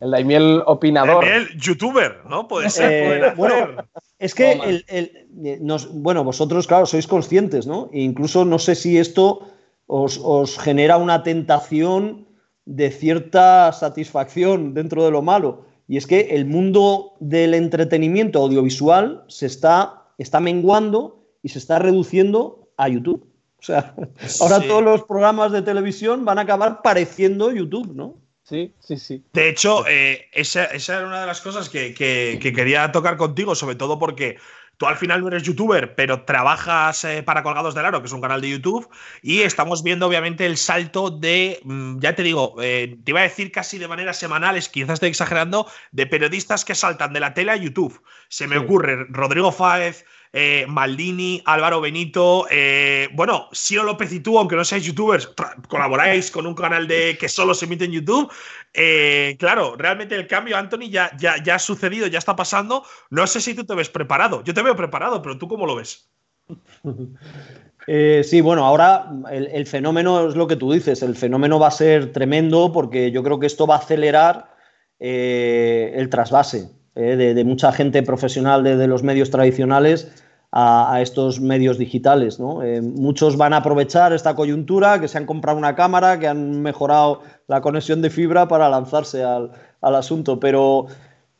[0.00, 1.24] el, Daimiel opinador.
[1.24, 2.48] Daimiel youtuber, ¿no?
[2.48, 3.24] Puede ser.
[3.24, 3.84] Eh, bueno,
[4.18, 7.88] es que el, el, nos, bueno, vosotros, claro, sois conscientes, ¿no?
[7.92, 9.53] E incluso no sé si esto
[9.86, 12.26] os, os genera una tentación
[12.64, 15.66] de cierta satisfacción dentro de lo malo.
[15.86, 21.78] Y es que el mundo del entretenimiento audiovisual se está, está menguando y se está
[21.78, 23.26] reduciendo a YouTube.
[23.58, 23.94] O sea,
[24.40, 24.68] ahora sí.
[24.68, 28.16] todos los programas de televisión van a acabar pareciendo YouTube, ¿no?
[28.42, 29.24] Sí, sí, sí.
[29.32, 33.16] De hecho, eh, esa, esa, era una de las cosas que, que, que, quería tocar
[33.16, 34.36] contigo, sobre todo porque
[34.76, 38.12] tú al final no eres youtuber, pero trabajas eh, para Colgados del Aro, que es
[38.12, 38.88] un canal de YouTube,
[39.22, 43.24] y estamos viendo obviamente el salto de, mm, ya te digo, eh, te iba a
[43.24, 47.34] decir casi de manera semanal, es quizás estoy exagerando, de periodistas que saltan de la
[47.34, 48.02] tele a YouTube.
[48.28, 48.64] Se me sí.
[48.64, 50.04] ocurre Rodrigo Fáez,
[50.36, 55.32] eh, Maldini, Álvaro Benito, eh, bueno, Siro López y tú, aunque no seáis youtubers,
[55.68, 58.32] colaboráis con un canal de que solo se emite en YouTube.
[58.72, 62.82] Eh, claro, realmente el cambio, Anthony, ya, ya, ya ha sucedido, ya está pasando.
[63.10, 64.42] No sé si tú te ves preparado.
[64.42, 66.10] Yo te veo preparado, pero tú cómo lo ves.
[67.86, 72.12] Sí, bueno, ahora el, fenómeno es lo que tú dices, el fenómeno va a ser
[72.12, 74.56] tremendo porque yo creo que esto va a acelerar
[74.98, 80.23] el trasvase de, mucha gente profesional de los medios tradicionales
[80.56, 82.38] a, estos medios digitales.
[82.38, 82.62] ¿no?
[82.62, 86.62] Eh, muchos van a aprovechar esta coyuntura, que se han comprado una cámara, que han
[86.62, 89.50] mejorado la conexión de fibra para lanzarse al,
[89.82, 90.86] asunto, pero...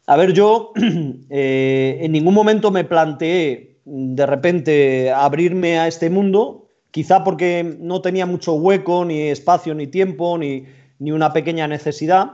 [0.07, 0.73] A ver, yo
[1.31, 8.03] eh, en ningún momento me planteé de repente abrirme a este mundo, quizá porque no
[8.03, 10.65] tenía mucho hueco, ni espacio, ni tiempo, ni,
[10.99, 12.33] ni, una pequeña necesidad.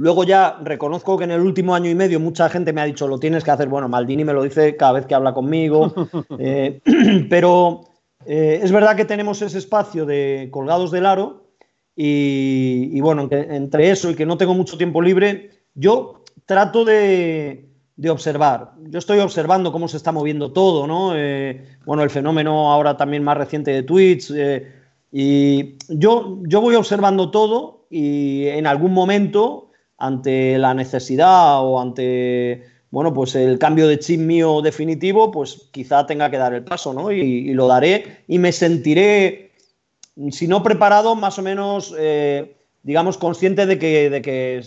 [0.00, 3.06] Luego ya reconozco que en el último año y medio mucha gente me ha dicho,
[3.06, 3.68] lo tienes que hacer.
[3.68, 5.92] Bueno, Maldini me lo dice cada vez que habla conmigo.
[6.38, 6.80] eh,
[7.28, 7.82] pero
[8.24, 11.44] eh, es verdad que tenemos ese espacio de colgados del aro
[11.94, 17.68] y, y bueno, entre eso y que no tengo mucho tiempo libre, yo trato de,
[17.96, 18.72] de observar.
[18.88, 21.12] Yo estoy observando cómo se está moviendo todo, ¿no?
[21.14, 24.32] Eh, bueno, el fenómeno ahora también más reciente de Twitch.
[25.12, 29.69] Y yo, yo voy observando todo y en algún momento,
[30.00, 36.06] ante la necesidad o ante, bueno, pues el cambio de chip mío definitivo, pues quizá
[36.06, 37.12] tenga que dar el paso, ¿no?
[37.12, 39.52] Y, lo daré y me sentiré,
[40.30, 44.62] si no preparado, más o menos, eh, digamos, consciente de que, de que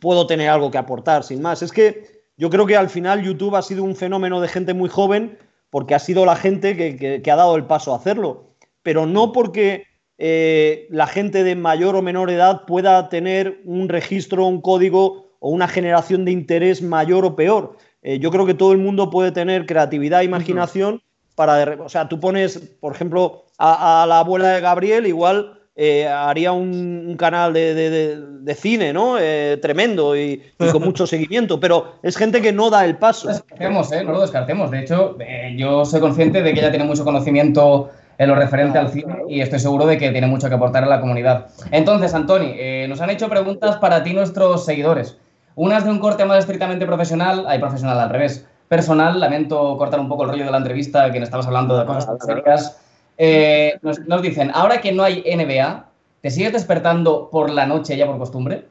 [0.00, 1.62] puedo tener algo que aportar, sin más.
[1.62, 4.88] Es que yo creo que al final YouTube ha sido un fenómeno de gente muy
[4.88, 5.38] joven
[5.68, 9.32] porque ha sido la gente que, que ha dado el paso a hacerlo, pero no
[9.32, 9.85] porque
[10.18, 15.50] eh, la gente de mayor o menor edad pueda tener un registro, un código o
[15.50, 17.76] una generación de interés mayor o peor.
[18.02, 21.34] Eh, yo creo que todo el mundo puede tener creatividad e imaginación uh -huh.
[21.34, 26.08] para, o sea, tú pones, por ejemplo, a, a la abuela de Gabriel, igual eh,
[26.08, 29.18] haría un, un canal de, de, de, de, cine, ¿no?
[29.20, 33.28] Eh, tremendo y, y, con mucho seguimiento, pero es gente que no da el paso.
[33.28, 34.04] No lo descartemos, ¿eh?
[34.04, 34.70] No lo descartemos.
[34.70, 35.18] De hecho,
[35.56, 39.40] yo soy consciente de que ella tiene mucho conocimiento en lo referente al cine y
[39.40, 41.46] estoy seguro de que tiene mucho que aportar a la comunidad.
[41.70, 45.16] Entonces, Antoni, eh, nos han hecho preguntas para ti nuestros seguidores.
[45.54, 48.46] Unas de un corte más estrictamente profesional, hay profesional al revés.
[48.68, 51.86] Personal, lamento cortar un poco el rollo de la entrevista, que no estabas hablando de
[51.86, 52.78] cosas serias.
[53.16, 55.86] Eh, nos, nos, dicen, ahora que no hay NBA,
[56.20, 58.66] ¿te sigues despertando por la noche ya por costumbre?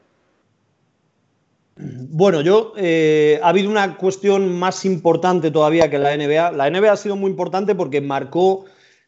[1.77, 6.51] Bueno, yo eh, ha habido una cuestión más importante todavía que la NBA.
[6.53, 8.63] La NBA ha sido muy importante porque marcó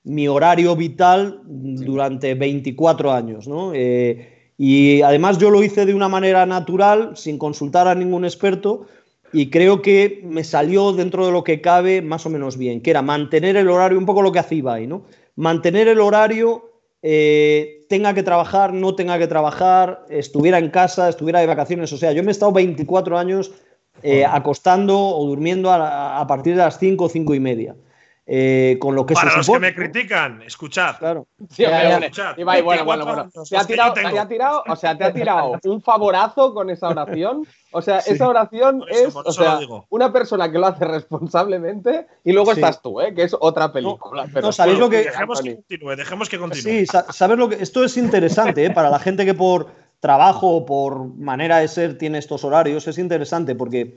[0.07, 3.73] mi horario vital durante 24 años, ¿no?
[3.73, 8.87] Eh, Y además yo lo hice de una manera natural, sin consultar a ningún experto,
[9.31, 12.89] y creo que me salió dentro de lo que cabe más o menos bien, que
[12.89, 15.03] era mantener el horario, un poco lo que hacía Ibai, ¿no?
[15.35, 16.71] Mantener el horario,
[17.03, 21.93] eh, tenga que trabajar, no tenga que trabajar, estuviera en casa, estuviera de vacaciones.
[21.93, 23.51] O sea, yo me he estado 24 años
[24.01, 27.75] eh, acostando o durmiendo a, a, partir de las 5, 5 y media.
[28.29, 30.97] Eh, con lo que Para se los supone, que me critican, escuchad.
[30.99, 31.27] Claro.
[31.49, 32.07] Sí, Ya, hombre.
[32.07, 33.45] escuchad, Ibai, bueno, bueno, 24 bueno.
[33.49, 36.89] Te ha, tirado, te ha tirado, o sea, te ha tirado un favorazo con esa
[36.89, 37.47] oración.
[37.71, 38.13] O sea, Sí.
[38.13, 39.59] esa oración Por eso, es, o sea,
[39.89, 40.83] una persona que lo hace
[41.31, 42.59] responsablemente y luego Sí.
[42.59, 43.13] estás tú, ¿eh?
[43.13, 44.25] que es otra película.
[44.33, 46.61] pero no, ¿sabéis lo que- Dejemos que continúe, dejemos que continúe.
[46.63, 48.71] Sí, sa- saber lo que esto es interesante ¿eh?
[48.71, 49.67] para la gente que por
[49.99, 53.95] trabajo o por manera de ser tiene estos horarios es interesante porque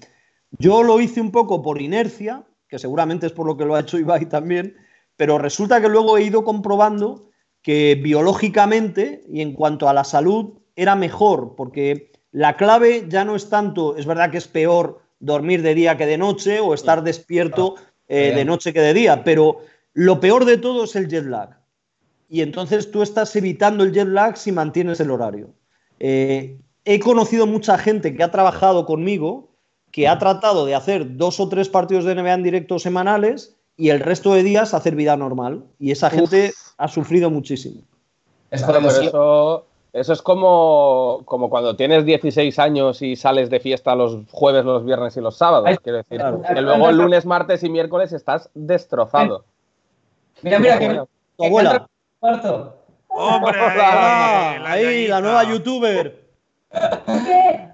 [0.52, 3.80] yo lo hice un poco por inercia, que seguramente es por lo que lo ha
[3.80, 4.76] hecho Ibai también,
[5.16, 7.30] pero resulta que luego he ido comprobando
[7.62, 13.36] que biológicamente y en cuanto a la salud era mejor porque la clave ya no
[13.36, 17.02] es tanto, es verdad que es peor dormir de día que de noche o estar
[17.02, 17.74] despierto
[18.08, 19.58] eh, de noche que de día, pero
[19.92, 21.58] lo peor de todo es el jet lag.
[22.28, 25.52] Y entonces tú estás evitando el jet lag si mantienes el horario.
[25.98, 29.49] Eh, he conocido mucha gente que ha trabajado conmigo
[29.90, 33.90] que ha tratado de hacer dos o tres partidos de NBA en directo semanales y
[33.90, 35.64] el resto de días hacer vida normal.
[35.78, 37.82] Y esa gente ha sufrido muchísimo.
[38.50, 43.16] Es Claro, como pero si- eso, eso es como, como cuando tienes 16 años y
[43.16, 45.66] sales de fiesta los jueves, los viernes y los sábados.
[45.68, 46.42] Ay, Quiero decir, claro.
[46.42, 49.44] que luego el lunes, martes y miércoles estás destrozado.
[50.42, 51.02] Mira, mira, que,
[51.36, 51.86] Tu abuela.
[52.18, 52.76] cuarto.
[53.08, 53.52] ¡Hombre!
[53.60, 56.20] Ah, la ahí, la nueva youtuber.
[57.06, 57.69] que,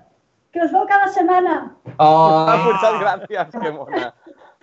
[0.56, 1.76] que os veo cada semana.
[1.98, 4.14] Ah, Ah, muchas gracias, qué mona.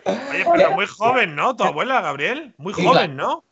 [0.05, 1.55] Oye, pero muy joven, ¿no?
[1.55, 2.53] Tu abuela, Gabriel.
[2.57, 3.43] Muy Sí, joven, ¿no?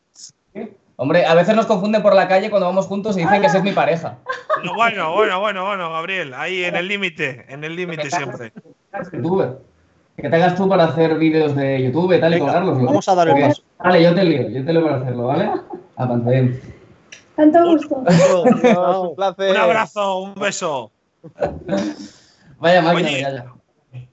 [0.96, 3.58] Hombre, a veces nos confunden por la calle cuando vamos juntos y dicen que esa
[3.58, 4.18] es mi pareja.
[4.64, 6.34] No, Bueno, bueno, bueno, bueno, Gabriel.
[6.34, 8.52] Ahí en el límite, en el límite siempre.
[9.12, 9.58] youtuber.
[10.16, 12.78] Que tengas tú para hacer vídeos de YouTube y tal y colgarlos.
[12.78, 12.86] ¿no?
[12.86, 13.62] vamos a dar el paso.
[13.78, 15.50] Vale, yo te lío, yo te lío para hacerlo, ¿vale?
[15.96, 16.50] A pantalla.
[17.36, 18.04] Tanto gusto.
[18.62, 19.50] Dios, un placer.
[19.52, 20.90] Un abrazo, un beso.
[22.62, 23.52] Vaya máquina, Oye, ya, ya.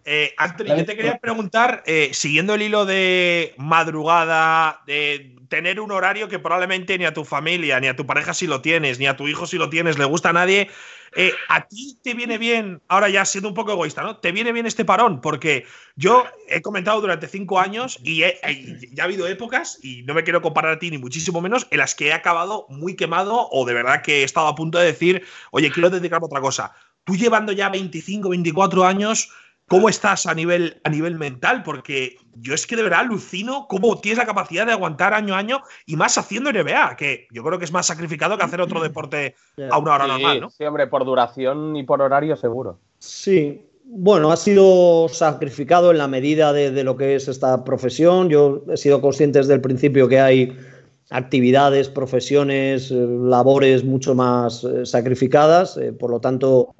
[0.04, 5.92] Eh, Anthony, yo te quería preguntar, eh, siguiendo el hilo de madrugada, de tener un
[5.92, 9.06] horario que probablemente ni a tu familia, ni a tu pareja si lo tienes, ni
[9.08, 10.70] a tu hijo si lo tienes, le gusta a nadie.
[11.16, 14.18] eh, ¿A ti te viene bien, ahora ya siendo un poco egoísta, ¿no?
[14.18, 15.22] ¿Te viene bien este parón?
[15.22, 20.04] Porque yo he comentado durante cinco años y, he- y ya ha habido épocas, y
[20.04, 22.96] no me quiero comparar a ti ni muchísimo menos, en las que he acabado muy
[22.96, 26.28] quemado o de verdad que he estado a punto de decir, oye, quiero dedicarme a
[26.28, 26.74] otra cosa.
[27.04, 29.30] Tú llevando ya 25, 24 años,
[29.70, 31.62] ¿Cómo estás a nivel, a nivel mental?
[31.62, 35.38] Porque yo es que de verdad alucino cómo tienes la capacidad de aguantar año a
[35.38, 38.82] año y más haciendo NBA, que yo creo que es más sacrificado que hacer otro
[38.82, 39.36] deporte
[39.70, 40.50] a una hora Sí, normal, ¿no?
[40.50, 42.80] sí, hombre, por duración y por horario seguro.
[42.98, 48.30] Sí, bueno, ha sido sacrificado en la medida de, de lo que es esta profesión.
[48.30, 50.58] Yo he sido consciente desde el principio que hay
[51.10, 55.78] actividades, profesiones, eh, labores mucho más eh, sacrificadas.
[55.78, 56.76] eh, por lo tanto,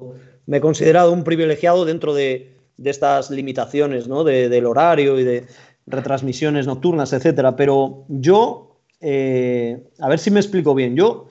[0.46, 4.24] me he considerado un privilegiado dentro de, de estas limitaciones ¿no?
[4.24, 5.46] de- del horario y de
[5.86, 7.56] retransmisiones nocturnas, etcétera.
[7.56, 11.26] Pero yo, a ver si me explico bien, yo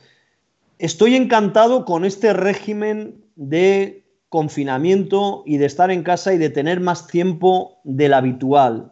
[0.80, 6.80] estoy encantado con este régimen de confinamiento y de estar en casa y de tener
[6.82, 8.92] más tiempo del habitual.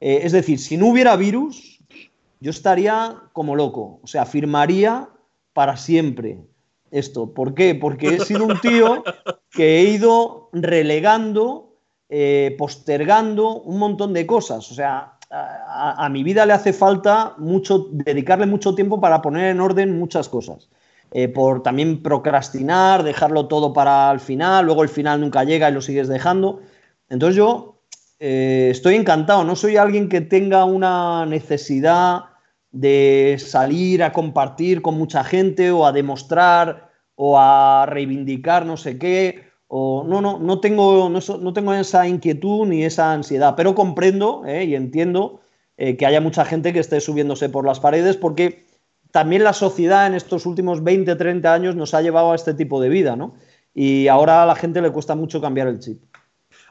[0.00, 1.75] Es decir, si no hubiera virus,
[2.40, 4.00] yo estaría como loco.
[4.02, 5.08] O sea, firmaría
[5.52, 6.38] para siempre
[6.90, 7.32] esto.
[7.32, 7.74] ¿Por qué?
[7.74, 9.02] Porque he sido un tío
[9.50, 11.74] que he ido relegando,
[12.08, 14.70] eh, postergando un montón de cosas.
[14.70, 19.60] O sea, a, mi vida le hace falta mucho, dedicarle mucho tiempo para poner en
[19.60, 20.68] orden muchas cosas.
[21.12, 25.72] Eh, por también procrastinar, dejarlo todo para el final, luego el final nunca llega y
[25.72, 26.60] lo sigues dejando.
[27.08, 27.75] Entonces yo
[28.18, 32.24] eh, estoy encantado, no soy alguien que tenga una necesidad
[32.70, 38.98] de salir a compartir con mucha gente o a demostrar o a reivindicar no sé
[38.98, 39.46] qué.
[39.68, 44.44] O, no, no, no tengo, no, no tengo esa inquietud ni esa ansiedad, pero comprendo
[44.46, 45.40] eh, y entiendo
[45.76, 48.64] eh, que haya mucha gente que esté subiéndose por las paredes porque
[49.10, 52.80] también la sociedad en estos últimos 20, 30 años nos ha llevado a este tipo
[52.80, 53.34] de vida, ¿no?
[53.74, 56.00] Y ahora a la gente le cuesta mucho cambiar el chip.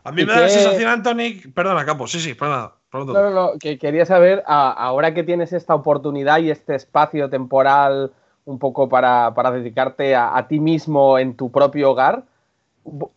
[0.05, 1.51] A mí ¿Y me da la sensación, Anthony.
[1.53, 2.71] Perdona, Capo, sí, sí, perdona.
[2.93, 8.11] No, no, no, que quería saber, ahora que tienes esta oportunidad y este espacio temporal
[8.45, 12.23] un poco para, para dedicarte a, a ti mismo en tu propio hogar,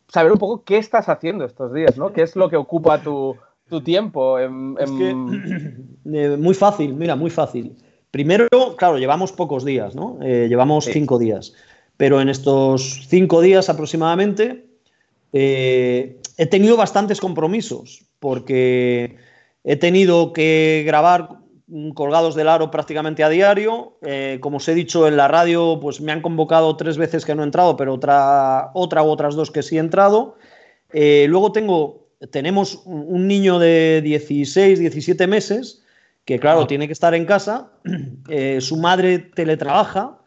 [0.09, 2.13] saber un poco qué estás haciendo estos días, ¿no?
[2.13, 3.37] ¿Qué es lo que ocupa tu,
[3.69, 4.39] tu tiempo?
[4.41, 5.11] en- Es que,
[6.13, 7.77] eh, muy fácil, mira, muy fácil.
[8.11, 10.19] Primero, claro, llevamos pocos días, ¿no?
[10.23, 10.93] Eh, llevamos Sí.
[10.93, 11.55] cinco días.
[11.99, 14.68] pero en estos cinco días aproximadamente
[15.33, 19.17] eh, he tenido bastantes compromisos porque
[19.65, 21.39] he tenido que grabar
[21.95, 23.99] colgados del aro prácticamente a diario.
[24.03, 27.35] Eh, como os he dicho en la radio, pues me han convocado tres veces que
[27.35, 30.37] no he entrado, pero otra, otra u otras dos que sí he entrado.
[30.93, 35.83] Eh, luego tengo, tenemos un niño de 16, 17 meses
[36.25, 37.73] que claro, tiene que estar en casa,
[38.29, 40.18] eh, su madre teletrabaja,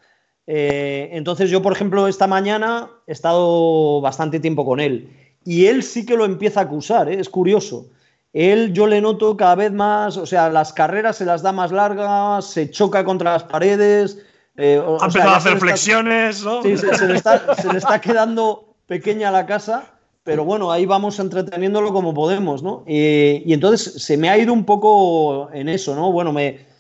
[0.54, 5.10] entonces yo, por ejemplo, esta mañana he estado bastante tiempo con él
[5.46, 7.88] y él sí que lo empieza a acusar, es curioso.
[8.34, 11.72] Él yo le noto cada vez más, o sea, las carreras se las da más
[11.72, 14.20] largas, se choca contra las paredes.
[14.58, 16.62] Eh, ha empezado a hacer flexiones, ¿no?
[16.64, 19.86] Sí, se, le está, quedando pequeña la casa,
[20.24, 22.84] pero bueno, ahí vamos entreteniéndolo como podemos, ¿no?
[22.86, 26.12] y entonces se me ha ido un poco en eso, ¿no?
[26.12, 26.71] Bueno, me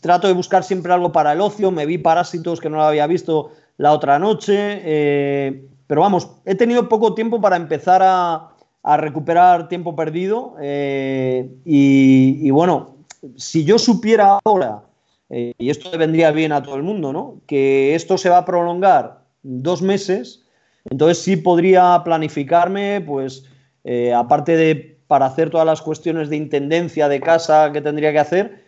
[0.00, 3.06] trato de buscar siempre algo para el ocio, me vi Parásitos que no lo había
[3.06, 8.48] visto la otra noche, eh, pero vamos, he tenido poco tiempo para empezar a,
[8.96, 10.56] recuperar tiempo perdido.
[10.60, 12.96] Eh, y, bueno,
[13.36, 14.82] si yo supiera ahora,
[15.30, 17.40] eh, y esto vendría bien a todo el mundo, ¿no?
[17.46, 20.44] que esto se va a prolongar dos meses,
[20.90, 23.44] entonces sí podría planificarme, pues,
[24.14, 28.61] aparte de para hacer todas las cuestiones de intendencia de casa que tendría que hacer,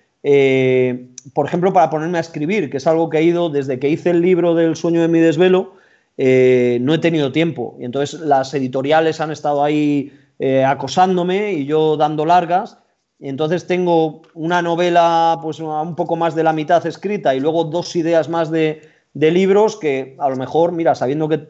[1.33, 4.11] por ejemplo, para ponerme a escribir, que es algo que he ido desde que hice
[4.11, 5.75] el libro del sueño de mi desvelo,
[6.17, 7.77] eh, no he tenido tiempo.
[7.79, 12.79] Y entonces las editoriales han estado ahí eh, acosándome y yo dando largas.
[13.19, 17.65] Y entonces tengo una novela, pues un poco más de la mitad escrita y luego
[17.65, 18.83] dos ideas más de,
[19.15, 21.49] libros que a lo mejor, mira, sabiendo que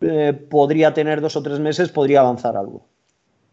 [0.00, 2.84] eh, podría tener dos o tres meses, podría avanzar algo.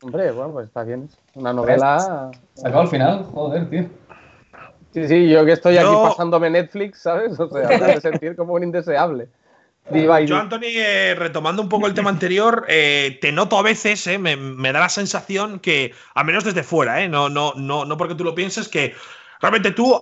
[0.01, 1.07] Hombre, bueno, pues está bien.
[1.35, 2.31] Una novela.
[2.55, 3.85] Se acabó al final, joder, tío.
[4.93, 7.39] Sí, sí, yo que estoy aquí pasándome Netflix, ¿sabes?
[7.39, 9.27] O sea, me sentir como un indeseable.
[9.89, 14.17] Yo, Anthony, eh, retomando un poco el tema anterior, eh, te noto a veces, eh,
[14.17, 18.23] me, da la sensación que, al menos desde fuera, no, no, no, no porque tú
[18.23, 18.95] lo pienses, que
[19.41, 20.01] realmente tú,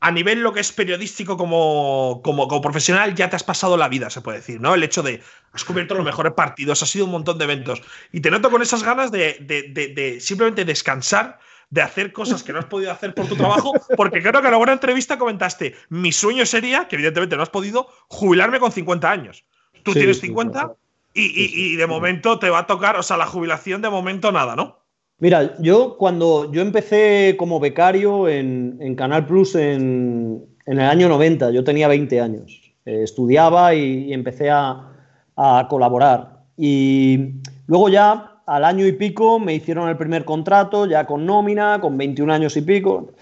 [0.00, 4.10] a nivel lo que es periodístico como, como, profesional, ya te has pasado la vida,
[4.10, 4.74] se puede decir, ¿no?
[4.74, 5.22] El hecho de,
[5.52, 7.80] has cubierto los mejores partidos, has sido un montón de eventos,
[8.12, 11.38] y te noto con esas ganas de, de simplemente descansar
[11.70, 14.56] de hacer cosas que no has podido hacer por tu trabajo, porque creo que en
[14.56, 19.44] buena entrevista comentaste, mi sueño sería, que evidentemente no has podido, jubilarme con 50 años.
[19.84, 20.74] Tú tienes 50
[21.14, 24.80] y, de momento te va a tocar, o sea, la jubilación de momento nada, ¿no?
[25.18, 31.62] Mira, yo cuando yo empecé como becario en, Canal Plus en, el año 90, yo
[31.62, 34.88] tenía 20 años, eh, estudiaba y, empecé a,
[35.36, 36.42] a colaborar.
[36.56, 37.34] Y
[37.66, 41.96] luego ya al año y pico me hicieron el primer contrato, ya con nómina, con
[41.96, 43.12] 21 años y pico.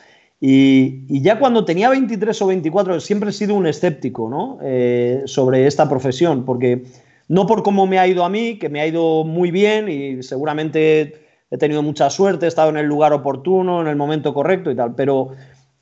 [0.40, 4.58] Y, ya cuando tenía 23 o 24, siempre he sido un escéptico ¿no?
[4.62, 6.84] Eh, sobre esta profesión, porque
[7.28, 10.22] no por cómo me ha ido a mí, que me ha ido muy bien y
[10.22, 14.70] seguramente he tenido mucha suerte, he estado en el lugar oportuno, en el momento correcto
[14.70, 15.32] y tal, pero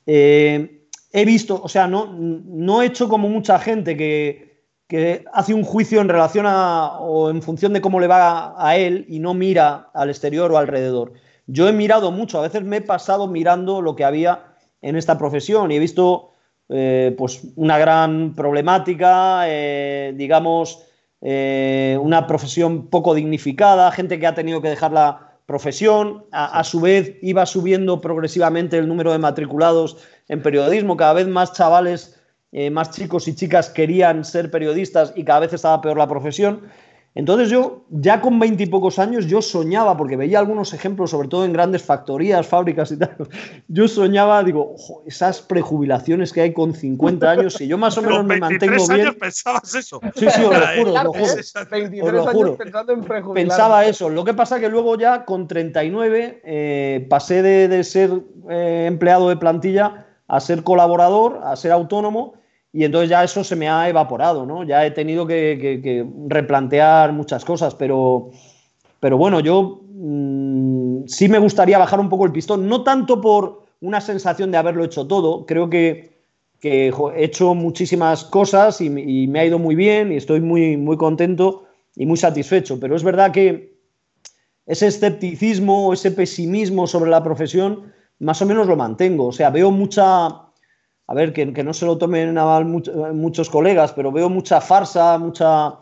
[0.05, 4.46] eh, he visto, o sea, no, no he hecho como mucha gente que,
[4.87, 8.77] que hace un juicio en relación a o en función de cómo le va a,
[8.77, 11.13] él y no mira al exterior o alrededor.
[11.45, 14.45] Yo he mirado mucho, a veces me he pasado mirando lo que había
[14.81, 16.31] en esta profesión y he visto
[16.69, 20.83] eh, pues una gran problemática, eh, digamos,
[21.21, 26.63] eh, una profesión poco dignificada, gente que ha tenido que dejar la profesión, a, a,
[26.63, 32.16] su vez iba subiendo progresivamente el número de matriculados en periodismo, cada vez más chavales
[32.51, 36.61] eh, más chicos y chicas querían ser periodistas y cada vez estaba peor la profesión.
[37.17, 41.51] Entonces yo, ya con veintipocos años, yo soñaba, porque veía algunos ejemplos, sobre todo en
[41.51, 43.17] grandes factorías, fábricas y tal,
[43.67, 44.75] yo soñaba, digo,
[45.07, 49.01] esas prejubilaciones que hay con 50 años, si yo más o menos me mantengo bien...
[49.01, 49.99] años pensabas eso.
[50.15, 52.11] Sí, sí, os lo juro, os lo juro.
[52.11, 53.33] lo juro.
[53.33, 54.09] Pensaba eso.
[54.09, 58.11] Lo que pasa que luego ya con 39 eh, pasé de, ser
[58.47, 62.33] eh, empleado de plantilla a ser colaborador, a ser autónomo,
[62.73, 64.63] y entonces ya eso se me ha evaporado, ¿no?
[64.63, 68.29] Ya he tenido que, replantear muchas cosas, pero,
[68.99, 73.65] pero bueno, yo mm, sí me gustaría bajar un poco el pistón, no tanto por
[73.81, 76.15] una sensación de haberlo hecho todo, creo que,
[76.61, 81.65] he hecho muchísimas cosas y, me ha ido muy bien y estoy muy, muy contento
[81.95, 83.77] y muy satisfecho, pero es verdad que
[84.65, 89.27] ese escepticismo, ese pesimismo sobre la profesión, más o menos lo mantengo.
[89.27, 94.11] O sea, veo mucha, a ver, que, no se lo tomen nada muchos colegas, pero
[94.11, 95.75] veo mucha farsa, mucha,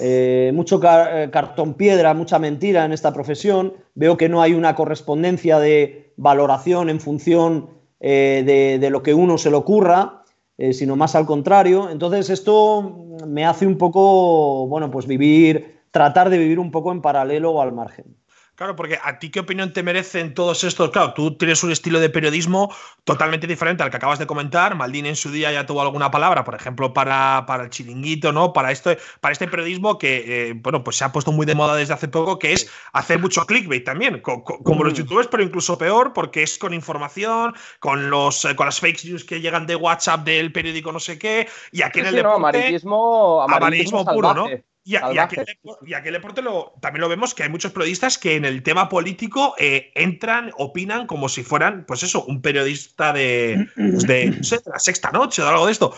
[0.00, 3.74] eh, mucho eh, cartón piedra, mucha mentira en esta profesión.
[3.94, 7.70] Veo que no hay una correspondencia de valoración en función
[8.00, 10.14] eh, de, lo que uno se le ocurra.
[10.60, 11.88] eh, sino más al contrario.
[11.88, 17.00] Entonces esto me hace un poco, bueno, pues vivir, tratar de vivir un poco en
[17.00, 18.16] paralelo o al margen.
[18.58, 20.90] Claro, porque a ti qué opinión te merecen todos estos.
[20.90, 24.74] Claro, tú tienes un estilo de periodismo totalmente diferente al que acabas de comentar.
[24.74, 28.52] Maldini en su día ya tuvo alguna palabra, por ejemplo, para, para el chiringuito, ¿no?
[28.52, 31.76] Para, esto, para este periodismo que, eh, bueno, pues se ha puesto muy de moda
[31.76, 34.96] desde hace poco, que es hacer mucho clickbait también, como los mm.
[34.96, 39.22] youtubers, pero incluso peor, porque es con información, con, los, eh, con las fake news
[39.22, 43.40] que llegan de WhatsApp del periódico no sé qué, y aquí en el deporte, amarillismo,
[43.40, 44.48] amarillismo, puro, ¿no?
[44.88, 48.88] Y, aquel, deporte lo, también lo vemos que hay muchos periodistas que en el tema
[48.88, 54.42] político eh, entran, opinan como si fueran, pues eso, un periodista de, pues de, no
[54.42, 55.92] sé, la sexta noche o algo de esto.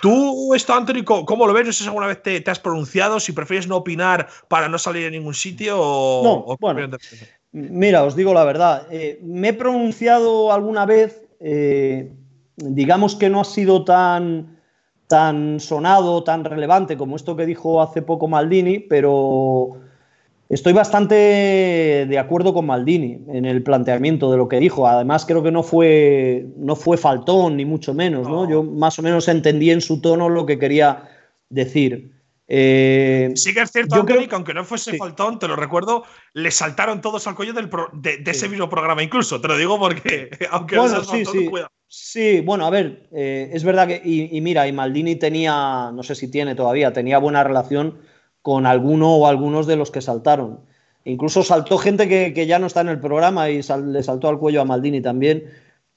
[0.00, 1.66] ¿Tú, esto, Anthony, cómo lo ves?
[1.66, 5.06] No sé si alguna vez te, has pronunciado, si prefieres no opinar para no salir
[5.06, 6.56] en ningún sitio o.
[6.60, 6.96] bueno,
[7.50, 8.86] mira, os digo la verdad.
[8.92, 12.12] Eh, me he pronunciado alguna vez, eh,
[12.58, 14.55] digamos que no ha sido tan
[15.06, 19.78] tan sonado, tan relevante como esto que dijo hace poco Maldini, pero
[20.48, 21.14] estoy bastante
[22.08, 24.86] de acuerdo con Maldini en el planteamiento de lo que dijo.
[24.86, 28.28] Además, creo que no fue, no fue faltón, ni mucho menos.
[28.28, 28.48] ¿no?
[28.48, 31.08] Yo más o menos entendí en su tono lo que quería
[31.48, 32.12] decir.
[32.48, 37.00] Eh, sí que es cierto, que aunque no fuese faltón, te lo recuerdo, le saltaron
[37.00, 39.40] todos al cuello del de, ese mismo programa, incluso.
[39.40, 41.50] Te lo digo porque, aunque bueno, sí, sí.
[41.88, 46.14] Sí, bueno, a ver, eh, es verdad que, y, mira, y Maldini tenía, no sé
[46.14, 47.98] si tiene todavía, tenía buena relación
[48.42, 50.60] con alguno o algunos de los que saltaron.
[51.04, 54.60] Incluso saltó gente que, ya no está en el programa y le saltó al cuello
[54.60, 55.44] a Maldini también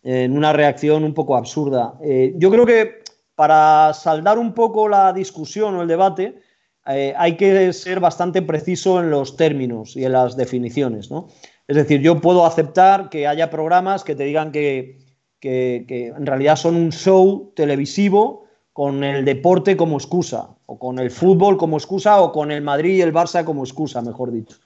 [0.04, 1.96] en una reacción un poco absurda.
[2.04, 3.04] Eh, yo creo que
[3.36, 6.40] para saldar un poco la discusión o el debate,
[6.86, 11.10] eh, hay que ser bastante preciso en los términos y en las definiciones.
[11.10, 11.28] ¿no?
[11.68, 15.09] Es decir, yo puedo aceptar que haya programas que te digan que
[15.40, 21.12] que, en realidad son un show televisivo con el deporte como excusa, o con el
[21.12, 24.58] fútbol como excusa, o con el Madrid y el Barça como excusa, mejor dicho.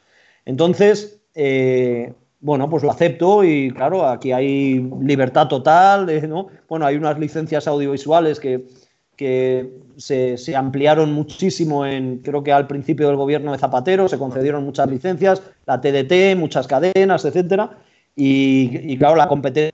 [0.45, 6.47] Entonces, eh, bueno, pues lo acepto y claro, aquí hay libertad total, ¿no?
[6.67, 8.67] Bueno, hay unas licencias audiovisuales que,
[9.15, 14.17] que se, se, ampliaron muchísimo en, creo que al principio del gobierno de Zapatero, se
[14.17, 17.77] concedieron muchas licencias, la TDT, muchas cadenas, etcétera,
[18.15, 19.73] y, y claro, la competencia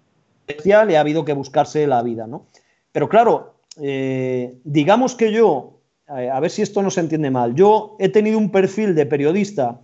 [0.66, 2.47] y ha habido que buscarse la vida, ¿no?
[2.91, 7.56] Pero claro, eh, digamos que yo, eh, a ver si esto no se entiende mal,
[7.56, 9.82] yo he tenido un perfil de periodista,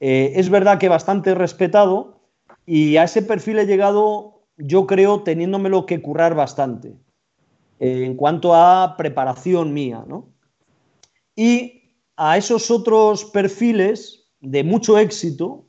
[0.00, 2.20] eh, es verdad que bastante respetado,
[2.66, 6.94] y a ese perfil he llegado, yo creo, teniéndomelo que currar bastante,
[7.80, 10.28] en cuanto a preparación mía, ¿no?
[11.36, 15.67] Y a esos otros perfiles de mucho éxito,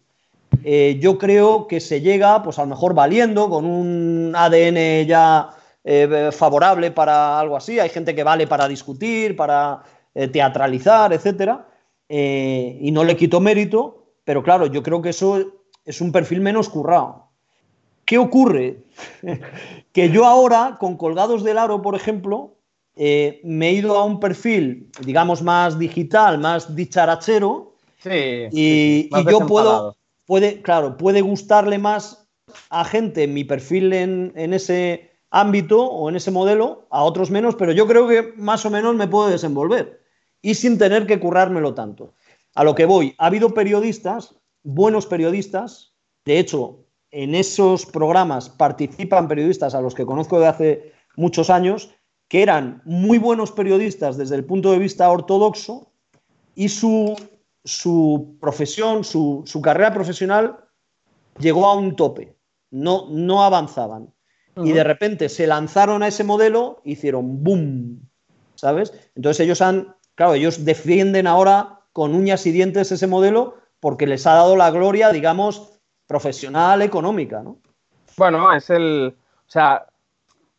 [0.64, 5.50] eh, yo creo que se llega, pues a lo mejor valiendo, con un ADN ya
[5.84, 7.80] eh, favorable para algo así.
[7.80, 9.84] Hay gente que vale para discutir, para
[10.14, 11.66] eh, teatralizar, etcétera,
[12.12, 16.68] y no le quito mérito, pero claro, yo creo que eso es un perfil menos
[16.68, 17.28] currado.
[18.04, 18.80] ¿Qué ocurre?
[19.94, 22.56] que yo ahora, con Colgados del Aro, por ejemplo,
[22.96, 29.99] me he ido a un perfil, digamos, más digital, más dicharachero, y, y yo puedo
[30.30, 32.30] puede, claro, puede gustarle más
[32.70, 37.72] a gente mi perfil en, ese ámbito o en ese modelo, a otros menos, pero
[37.72, 40.04] yo creo que más o menos me puedo desenvolver
[40.44, 42.14] y sin tener que currármelo tanto.
[42.54, 49.28] A lo que voy, ha habido periodistas, buenos periodistas, de hecho, en esos programas participan
[49.28, 51.96] periodistas a los que conozco de hace muchos años,
[52.28, 55.92] que eran muy buenos periodistas desde el punto de vista ortodoxo
[56.54, 57.16] y su
[57.64, 60.58] su profesión, su, carrera profesional
[61.40, 62.36] llegó a un tope,
[62.72, 64.14] no, no avanzaban.
[64.62, 68.10] Y de repente se lanzaron a ese modelo, hicieron boom,
[68.56, 68.94] ¿sabes?
[69.16, 74.28] Entonces ellos han, claro, ellos defienden ahora con uñas y dientes ese modelo porque les
[74.28, 77.60] ha dado la gloria, digamos, profesional, económica, ¿no?
[78.18, 79.86] Bueno, es el, o sea,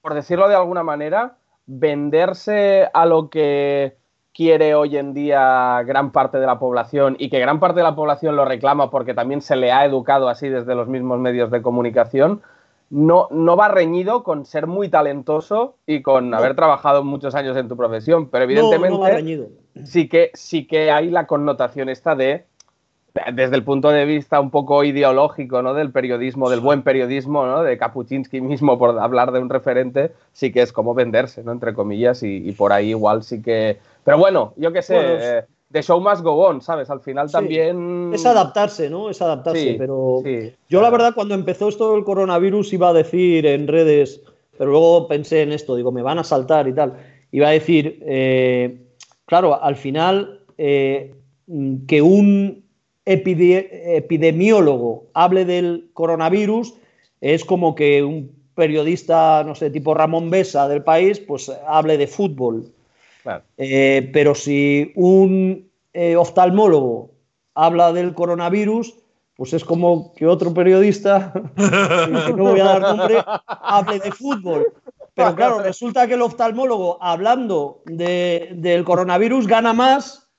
[0.01, 1.37] por decirlo de alguna manera,
[1.67, 3.97] venderse a lo que
[4.35, 7.95] quiere hoy en día gran parte de la población y que gran parte de la
[7.95, 11.63] población lo reclama porque también se le ha educado así desde los mismos medios de
[11.63, 12.43] comunicación,
[12.91, 17.69] no, no va reñido con ser muy talentoso y con haber trabajado muchos años en
[17.69, 19.49] tu profesión, pero evidentemente
[19.85, 22.47] sí, que, sí que hay la connotación esta de
[23.33, 25.75] desde el punto de vista un poco ideológico, ¿no?
[25.75, 27.63] Del periodismo, del buen periodismo, ¿no?
[27.63, 31.53] De Kapuczynski mismo, por hablar de un referente, sí que es como venderse, ¿no?
[31.53, 35.83] Entre comillas, y por ahí igual sí que pero bueno, yo qué sé, de The
[35.83, 36.91] Show Must Go On, ¿sabes?
[36.91, 38.11] Al final también...
[38.15, 39.11] Es adaptarse, ¿no?
[39.11, 40.23] Es adaptarse, pero
[40.69, 44.23] yo la verdad cuando empezó esto del coronavirus iba a decir en redes,
[44.59, 46.95] pero luego pensé en esto, digo, me van a saltar y tal.
[47.31, 48.83] Iba a decir, eh,
[49.27, 51.15] claro, al final, eh,
[51.87, 52.65] que un
[53.05, 56.75] epidemiólogo hable del coronavirus
[57.21, 62.07] es como que un periodista, no sé, tipo Ramón Besa del país, pues hable de
[62.07, 62.73] fútbol.
[63.59, 65.71] Eh, pero si un
[66.17, 67.11] oftalmólogo
[67.55, 68.95] habla del coronavirus,
[69.37, 71.33] pues es como que otro periodista,
[72.37, 74.67] no voy a dar nombre, hable de fútbol.
[75.15, 80.30] Pero claro, resulta que el oftalmólogo, hablando del coronavirus, gana más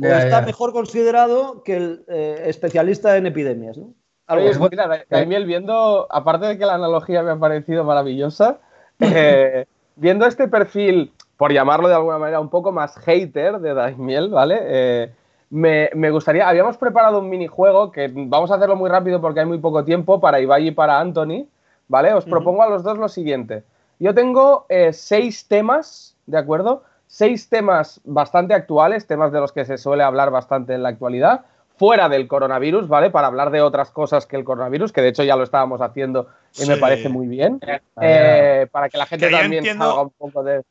[0.00, 3.76] o está mejor considerado que el eh, especialista en epidemias.
[3.78, 3.94] ¿no?
[4.28, 8.58] Oye, mira, Daniel, viendo, aparte de que la analogía me ha parecido maravillosa,
[9.00, 14.30] eh, viendo este perfil, por llamarlo de alguna manera, un poco más hater de Daimiel,
[14.30, 14.58] ¿vale?
[14.62, 15.12] Eh,
[15.50, 19.58] me, gustaría, habíamos preparado un minijuego que vamos a hacerlo muy rápido porque hay muy
[19.58, 21.46] poco tiempo para Ibai y para Anthony,
[21.86, 22.12] ¿vale?
[22.12, 23.62] Os propongo a los dos lo siguiente.
[23.98, 26.82] Yo tengo eh, seis temas, ¿de acuerdo?
[27.16, 31.46] Seis temas bastante actuales, temas de los que se suele hablar bastante en la actualidad,
[31.78, 33.08] fuera del coronavirus, ¿vale?
[33.08, 36.28] Para hablar de otras cosas que el coronavirus, que de hecho ya lo estábamos haciendo
[36.58, 37.58] y me parece muy bien.
[38.02, 40.62] Eh, para que la gente también salga un poco de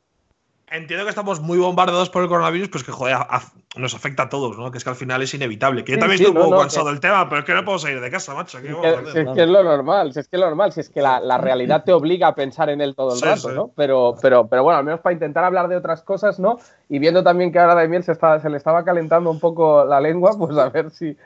[0.70, 3.16] entiendo que estamos muy bombardeados por el coronavirus, pues que joder,
[3.76, 4.70] nos afecta a todos, ¿no?
[4.70, 5.84] Que es que al final es inevitable.
[5.84, 8.00] Que yo también estoy un poco cansado del tema, pero es que no puedo salir
[8.00, 8.58] de casa, macho.
[8.58, 8.74] Si es,
[9.34, 11.84] que, es lo normal, si es que es lo normal, si es que la, realidad
[11.84, 13.70] te obliga a pensar en él todo el rato, ¿no?
[13.76, 16.58] Pero, pero, pero bueno, al menos para intentar hablar de otras cosas, ¿no?
[16.88, 20.00] Y viendo también que ahora Damiel se, está, se le estaba calentando un poco la
[20.00, 21.16] lengua, pues a ver si,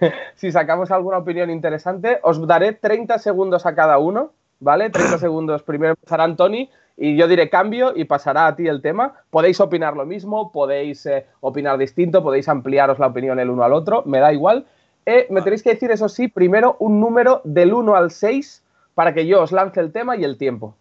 [0.36, 2.18] si sacamos alguna opinión interesante.
[2.22, 4.88] Os daré 30 segundos a cada uno, ¿vale?
[4.90, 5.62] 30 segundos.
[5.62, 9.14] Primero empezará Antoni y yo diré cambio y pasará a ti el tema.
[9.30, 13.74] Podéis opinar lo mismo, podéis eh, opinar distinto, podéis ampliaros la opinión el uno al
[13.74, 14.66] otro, me da igual.
[15.04, 19.12] Eh, me tenéis que decir, eso sí, primero un número del 1 al 6 para
[19.12, 20.74] que yo os lance el tema y el tiempo.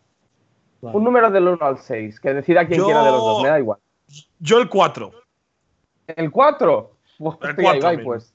[0.81, 3.59] Un número del 1 al 6, que decida quién quiera de los dos, me da
[3.59, 3.79] igual.
[4.39, 5.11] Yo el 4.
[6.07, 6.91] ¿El 4?
[7.19, 8.33] el 4 pues.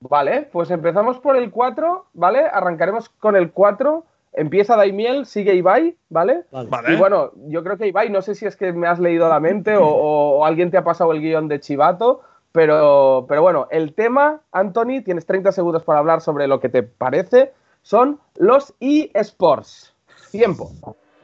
[0.00, 2.40] Vale, pues empezamos por el 4, ¿vale?
[2.40, 4.04] Arrancaremos con el 4
[4.34, 6.44] Empieza Daimiel, sigue Ibai, ¿vale?
[6.88, 9.40] Y bueno, yo creo que Ibai, no sé si es que me has leído la
[9.40, 14.40] mente o, alguien te ha pasado el guion de Chivato, pero, pero bueno, el tema,
[14.50, 17.52] Anthony, tienes 30 segundos para hablar sobre lo que te parece,
[17.82, 19.94] son los eSports.
[20.30, 20.70] Tiempo.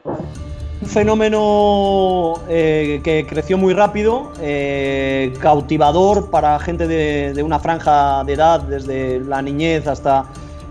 [0.04, 8.22] Un fenómeno eh, que creció muy rápido, eh, cautivador para gente de, de una franja
[8.24, 10.26] de edad, desde la niñez hasta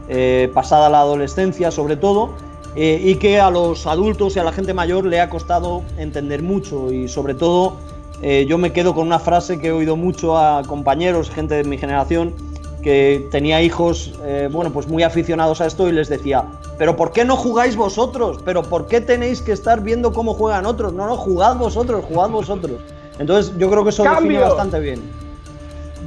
[0.09, 2.29] eh, pasada la adolescencia sobre todo,
[2.75, 6.43] eh, y que a los adultos y a la gente mayor le ha costado entender
[6.43, 7.77] mucho y sobre todo
[8.21, 11.63] eh, yo me quedo con una frase que he oído mucho a compañeros, gente de
[11.63, 12.33] mi generación,
[12.81, 14.13] que tenía hijos,
[14.49, 16.45] bueno, pues muy aficionados a esto y les decía,
[16.77, 18.39] pero ¿por qué no jugáis vosotros?
[18.45, 20.93] ¿Pero por qué tenéis que estar viendo cómo juegan otros?
[20.93, 22.79] No, no, jugad vosotros, jugad vosotros.
[23.19, 25.26] Entonces yo creo que eso define bastante bien.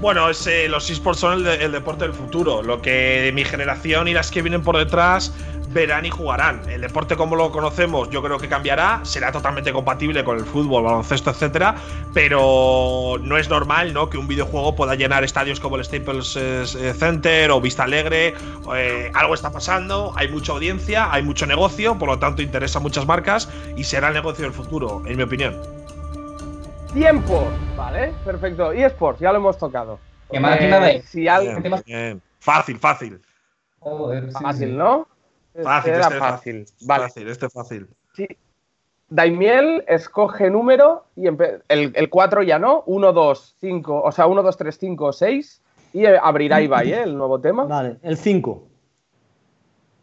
[0.00, 2.62] Bueno, eh, los esports son el, deporte del futuro.
[2.62, 5.34] Lo que mi generación y las que vienen por detrás
[5.68, 6.62] verán y jugarán.
[6.70, 10.84] El deporte como lo conocemos yo creo que cambiará, será totalmente compatible con el fútbol,
[10.84, 11.76] baloncesto, etcétera,
[12.14, 14.08] pero no es normal, ¿no?
[14.10, 18.34] que un videojuego pueda llenar estadios como el Staples eh, Center o Vista Alegre.
[18.74, 22.82] Eh, algo está pasando, hay mucha audiencia, hay mucho negocio, por lo tanto interesa a
[22.82, 25.79] muchas marcas y será el negocio del futuro, en mi opinión.
[26.92, 27.44] Tiempo.
[27.76, 28.74] Vale, perfecto.
[28.74, 30.00] Y Sports, ya lo hemos tocado.
[30.30, 31.26] ¿Qué máquina eh, si
[32.40, 33.20] Fácil, fácil.
[34.32, 35.06] fácil, ¿no?
[35.62, 36.66] Fácil, este fácil.
[36.82, 37.02] Vale.
[37.04, 37.88] Fácil, este fácil.
[38.14, 38.26] Sí.
[39.08, 42.82] Daimiel escoge número y el, 4 ya no.
[42.86, 45.62] 1, 2, 5, o sea, 1, 2, 3, 5, 6.
[45.92, 47.02] Y abrirá Ibai, ¿eh?
[47.02, 47.64] El nuevo tema.
[47.64, 48.66] Vale, el 5.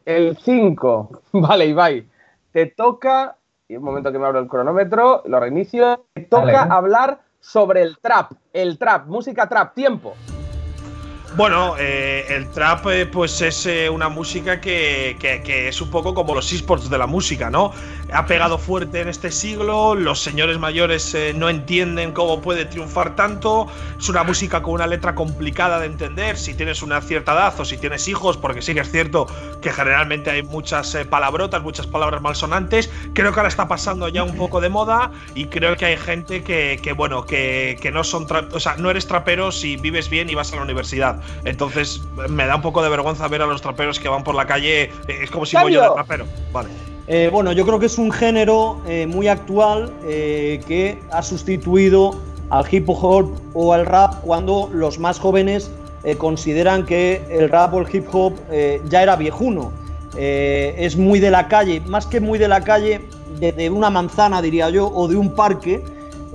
[0.06, 1.22] El 5.
[1.34, 2.08] Vale, Ibai.
[2.52, 3.38] Te toca
[3.70, 6.06] y un momento que me abro el cronómetro, lo reinicio.
[6.30, 10.16] Toca hablar sobre el trap, el trap, música trap, tiempo.
[11.38, 15.16] Bueno, eh, el trap eh, pues es eh, una música que,
[15.46, 17.74] es un poco como los esports de la música, ¿no?
[18.12, 23.68] Ha pegado fuerte en este siglo, los señores mayores no entienden cómo puede triunfar tanto,
[24.00, 27.66] es una música con una letra complicada de entender si tienes una cierta edad o
[27.66, 29.28] si tienes hijos, porque sí que es cierto
[29.62, 34.38] que generalmente hay muchas palabrotas, muchas palabras malsonantes, creo que ahora está pasando ya un
[34.38, 38.78] poco de moda y creo que hay gente que, bueno, que, no son, o sea,
[38.78, 41.22] no eres trapero si vives bien y vas a la universidad.
[41.46, 44.46] Entonces me da un poco de vergüenza ver a los traperos que van por la
[44.46, 44.84] calle.
[44.84, 46.26] Eh, es como si voy yo de trapero.
[46.52, 46.70] Vale.
[47.08, 52.20] Eh, bueno, yo creo que es un género eh, muy actual que ha sustituido
[52.50, 55.72] al hip hop o al rap cuando los más jóvenes
[56.18, 58.34] consideran que el rap o el hip hop
[58.90, 59.72] ya era viejuno.
[60.16, 63.02] es muy de la calle, más que muy de la calle,
[63.40, 65.84] de, de una manzana, diría yo, o de un parque.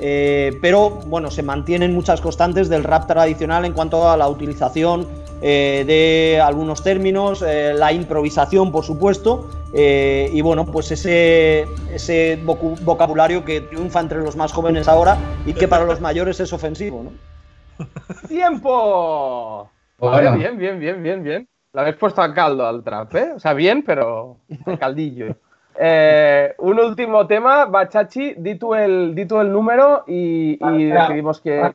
[0.04, 5.06] Eh, pero bueno, se mantienen muchas constantes del rap tradicional en cuanto a la utilización
[5.44, 12.40] eh, de algunos términos, eh, la improvisación, por supuesto, eh, y bueno, pues ese, ese
[12.44, 17.04] vocabulario que triunfa entre los más jóvenes ahora y que para los mayores es ofensivo,
[17.04, 17.86] ¿no?
[18.28, 19.68] ¡Tiempo!
[19.98, 20.36] Bueno.
[20.36, 21.48] Bien, bien, bien, bien, bien.
[21.72, 23.32] Lo habéis puesto a caldo al trap, ¿eh?
[23.34, 25.36] O sea, bien, pero a caldillo.
[25.78, 30.56] Eh, un último tema, Bachachi, di tú el, di tú el número y,
[30.90, 31.72] decidimos que.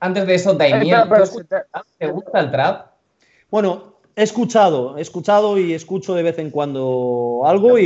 [0.00, 1.66] Antes de eso, Eh, Daimiel, pero- pero ¿tú si escuchas-
[1.98, 2.86] ¿te gusta el trap?
[3.50, 7.84] Bueno, he escuchado, he escuchado y escucho de vez en cuando algo y,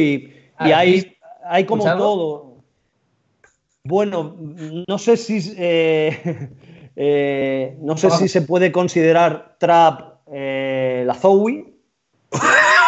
[0.59, 1.99] y Ah, hay, hay como ¿escuchado?
[2.03, 2.53] todo.
[3.85, 4.37] Bueno,
[4.89, 6.51] no sé si eh,
[6.97, 11.75] eh, no sé si se puede considerar trap eh, la Zoe.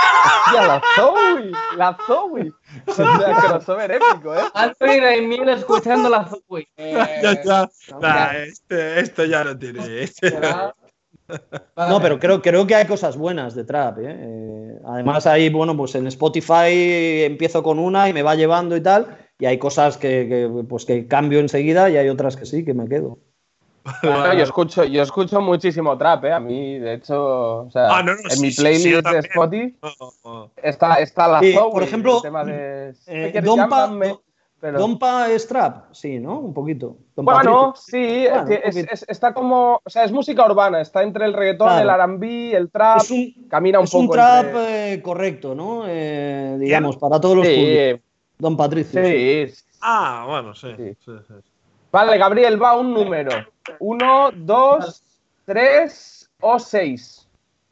[0.55, 1.53] ¡Hostia, la Zoe!
[1.77, 2.53] ¡La Zoe!
[2.87, 4.41] O sea, crossover épico, ¿eh?
[4.55, 6.67] Anthony Daimiel escuchando la Zoe.
[6.77, 7.71] Ya, ya.
[8.01, 10.03] Nah, este- esto ya no tiene.
[10.03, 10.39] este-
[11.77, 13.99] No, pero creo, creo que hay cosas buenas de trap.
[13.99, 14.05] ¿eh?
[14.09, 18.83] Eh, además, ahí, bueno, pues en Spotify empiezo con una y me va llevando y
[18.83, 19.19] tal.
[19.39, 22.75] Y hay cosas que, que, pues que cambio enseguida y hay otras que sí, que
[22.75, 23.19] me quedo.
[24.03, 26.33] Bueno, yo escucho, yo escucho muchísimo trap, ¿eh?
[26.33, 29.07] A mí, de hecho, o sea, Ah, no, no, en sí, mi sí, sí, playlist
[29.09, 29.19] de.
[29.19, 29.77] Spotify
[30.25, 32.95] No, está, está la Sí, Zoe, por ejemplo, el tema de...
[33.07, 34.19] eh, ¿Qué Dompa- llámame?
[34.61, 36.39] Pero- Dompa es trap, sí, ¿no?
[36.39, 36.97] Un poquito.
[37.15, 37.99] Don Bueno, Patricio.
[38.01, 38.95] sí, Bueno, es que un es- poquito.
[38.95, 41.83] es- está como, o sea, es música urbana, está entre el reggaetón, Claro.
[41.83, 45.55] el R&B, el trap, es un, camina un es un poco trap entre- eh, correcto,
[45.55, 45.83] ¿no?
[45.87, 48.01] Eh, digamos, para todos los Sí, públicos.
[48.39, 49.05] Don Patricio.
[49.05, 49.47] sí.
[49.49, 49.65] sí.
[49.83, 50.69] Ah, bueno, sí.
[50.79, 51.13] Sí.
[51.95, 53.31] Vale, Gabriel, va un número.
[53.79, 55.01] Uno, dos,
[55.45, 57.29] tres o seis.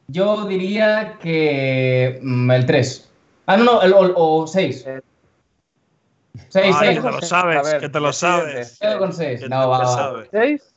[0.07, 3.11] Yo diría que mm, el 3.
[3.47, 4.87] Ah, no, no, el, o 6.
[4.87, 5.01] Eh.
[6.47, 6.99] 6, Ay, 6.
[6.99, 8.79] que te lo A sabes, ver, que te lo sabes.
[8.79, 9.41] Quedo con 6.
[9.41, 9.87] Que No, va, lo va.
[9.87, 10.29] sabes.
[10.31, 10.73] ¿Seis?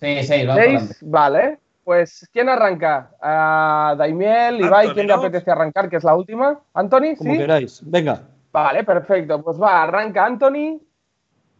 [0.00, 0.94] Sí, 6, vamos para adelante.
[0.94, 1.58] Seis, vale.
[1.84, 3.12] Pues, ¿quién arranca?
[3.22, 4.88] ¿A Daimiel, Ibai?
[4.88, 5.20] Anthony, ¿Quién le ¿no?
[5.20, 5.88] apetece arrancar?
[5.88, 6.58] Que es la última.
[6.74, 7.14] ¿Anthony?
[7.16, 7.38] Como ¿Sí?
[7.38, 7.80] queráis.
[7.84, 8.22] Venga.
[8.50, 9.40] Vale, perfecto.
[9.40, 10.80] Pues va, arranca Anthony.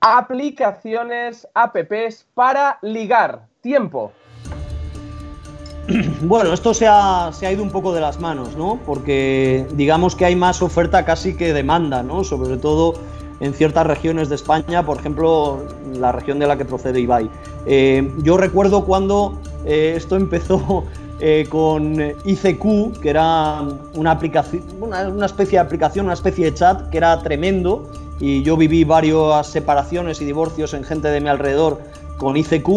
[0.01, 3.47] Aplicaciones, apps para ligar.
[3.61, 4.13] Tiempo.
[6.21, 8.79] Bueno, esto se ha, se ha ido un poco de las manos, ¿no?
[8.85, 12.25] Porque digamos que hay más oferta casi que demanda, ¿no?
[12.25, 12.95] Sobre todo
[13.41, 17.31] en ciertas regiones de España, por ejemplo, la región de la que procede Ibai.
[17.67, 20.85] Eh, yo recuerdo cuando eh, esto empezó
[21.21, 21.95] eh, con
[22.25, 23.63] ICQ, que era
[23.95, 27.91] una aplicación, una, una especie de aplicación, una especie de chat que era tremendo,
[28.21, 31.81] y yo viví varias separaciones y divorcios en gente de mi alrededor
[32.19, 32.69] con ICQ.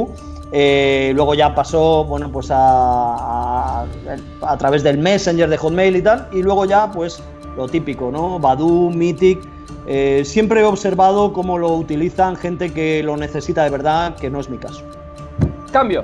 [0.54, 3.86] Eh, luego ya pasó, bueno, pues a,
[4.42, 7.24] a, través del Messenger de Hotmail y tal, y luego ya, pues
[7.56, 8.40] lo típico, ¿no?
[8.40, 9.40] Badu, Mythic.
[9.88, 14.40] Eh, siempre he observado cómo lo utilizan gente que lo necesita de verdad, que no
[14.40, 14.84] es mi caso.
[15.72, 16.04] Cambio.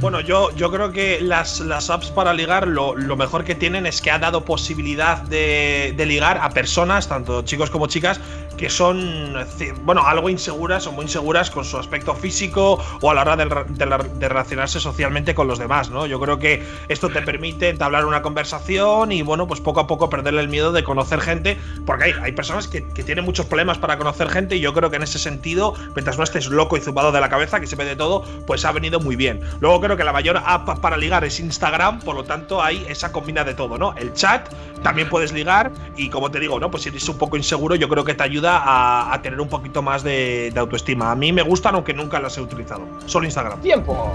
[0.00, 3.86] Bueno, yo, yo creo que las, las apps para ligar lo, lo mejor que tienen
[3.86, 8.20] es que ha dado posibilidad de, de ligar a personas, tanto chicos como chicas,
[8.56, 9.34] que son,
[9.82, 13.46] bueno, algo inseguras o muy inseguras con su aspecto físico o a la hora de,
[13.46, 16.06] de relacionarse socialmente con los demás, ¿no?
[16.06, 20.08] Yo creo que esto te permite entablar una conversación y, bueno, pues poco a poco
[20.08, 23.78] perderle el miedo de conocer gente, porque hay, hay personas que, que tienen muchos problemas
[23.78, 26.80] para conocer gente y yo creo que en ese sentido, mientras no estés loco y
[26.80, 29.40] zumbado de la cabeza, que se ve de todo, pues ha venido muy bien.
[29.60, 33.12] Luego creo que la mayor app para ligar es Instagram, por lo tanto hay esa
[33.12, 33.94] combina de todo, ¿no?
[33.96, 34.48] El chat,
[34.82, 36.70] también puedes ligar y como te digo, ¿no?
[36.70, 39.48] Pues si eres un poco inseguro, yo creo que te ayuda a, a tener un
[39.48, 41.10] poquito más de, de autoestima.
[41.10, 42.86] A mí me gustan, aunque nunca las he utilizado.
[43.06, 43.60] Solo Instagram.
[43.60, 44.12] Tiempo.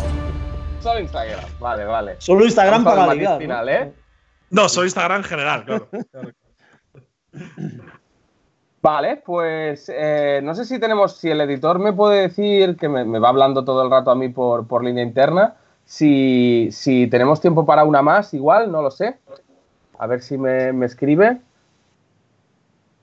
[0.82, 1.46] Solo Instagram.
[1.60, 2.16] Vale, vale.
[2.20, 3.34] Solo Instagram para ligar.
[3.34, 3.40] ¿no?
[3.40, 3.94] final, ¿eh?
[4.50, 5.90] No, solo Instagram en general, claro.
[8.82, 13.04] Vale, pues eh, no sé si tenemos, si el editor me puede decir, que me,
[13.04, 17.42] me va hablando todo el rato a mí por, por línea interna, si, si tenemos
[17.42, 19.18] tiempo para una más, igual, no lo sé.
[19.98, 21.40] A ver si me, me escribe.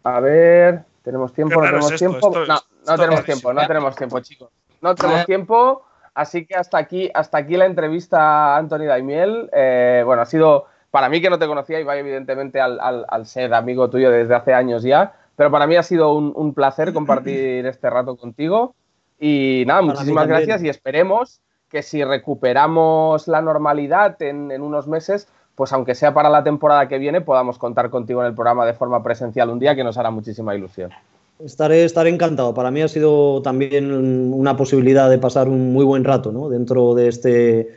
[0.04, 1.60] A ver, ¿tenemos tiempo?
[1.60, 2.26] ¿No tenemos es esto, tiempo?
[2.28, 4.48] esto- no, esto no es tenemos tiempo, no tenemos tiempo, chicos.
[4.80, 5.82] No tenemos tiempo,
[6.14, 9.50] así que hasta aquí, hasta aquí la entrevista a Anthony Daimiel.
[9.52, 13.04] Eh, bueno, ha sido para mí que no te conocía y vaya evidentemente al, al-
[13.08, 16.54] al ser amigo tuyo desde hace años ya, pero para mí ha sido un, un
[16.54, 18.74] placer compartir este rato contigo.
[19.18, 25.28] Y nada, muchísimas gracias y esperemos que si recuperamos la normalidad en, en unos meses,
[25.54, 28.74] pues aunque sea para la temporada que viene, podamos contar contigo en el programa de
[28.74, 30.90] forma presencial un día que nos hará muchísima ilusión.
[31.38, 32.54] Estaré, estaré encantado.
[32.54, 33.92] Para mí ha sido también
[34.32, 36.48] una posibilidad de pasar un muy buen rato ¿no?
[36.48, 37.76] dentro de este,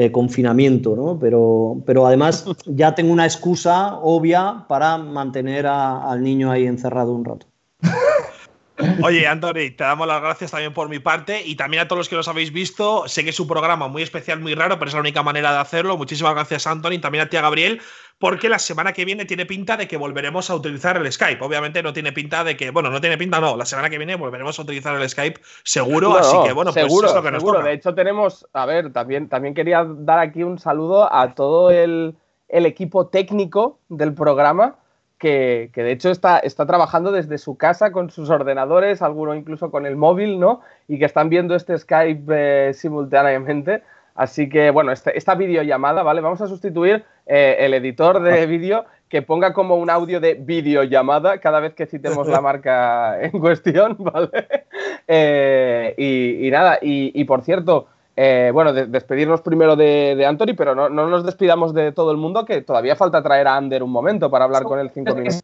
[0.00, 1.18] eh, confinamiento, ¿no?
[1.18, 7.24] Pero, pero además ya tengo una excusa obvia para mantener al niño ahí encerrado un
[7.24, 7.48] rato.
[9.02, 12.08] Oye, Anthony, te damos las gracias también por mi parte y también a todos los
[12.08, 13.08] que los habéis visto.
[13.08, 15.58] Sé que es un programa muy especial, muy raro, pero es la única manera de
[15.58, 15.96] hacerlo.
[15.96, 17.80] Muchísimas gracias, Anthony, también a ti, a Gabriel,
[18.18, 21.42] porque la semana que viene tiene pinta de que volveremos a utilizar el Skype.
[21.44, 23.56] Obviamente no tiene pinta de que, bueno, no tiene pinta, no.
[23.56, 27.08] La semana que viene volveremos a utilizar el Skype seguro, así que bueno, pues seguro,
[27.08, 27.62] es lo que nos seguro.
[27.62, 32.16] De hecho, tenemos, a ver, también, también quería dar aquí un saludo a todo el,
[32.48, 34.76] el equipo técnico del programa
[35.18, 39.84] que, de hecho está, está, trabajando desde su casa con sus ordenadores, alguno incluso con
[39.84, 40.60] el móvil, ¿no?
[40.86, 42.24] Y que están viendo este Skype
[42.68, 43.82] eh, simultáneamente.
[44.18, 46.20] Así que, bueno, este, esta videollamada, ¿vale?
[46.20, 51.38] Vamos a sustituir eh, el editor de vídeo que ponga como un audio de videollamada
[51.38, 54.30] cada vez que citemos la marca en cuestión, ¿vale?
[55.10, 57.88] Eh, y, nada, y por cierto,
[58.20, 62.62] eh, bueno, despedirnos primero de, Anthony, pero no, nos despidamos de todo el mundo, que
[62.62, 65.40] todavía falta traer a Ander un momento para hablar con él cinco minutos.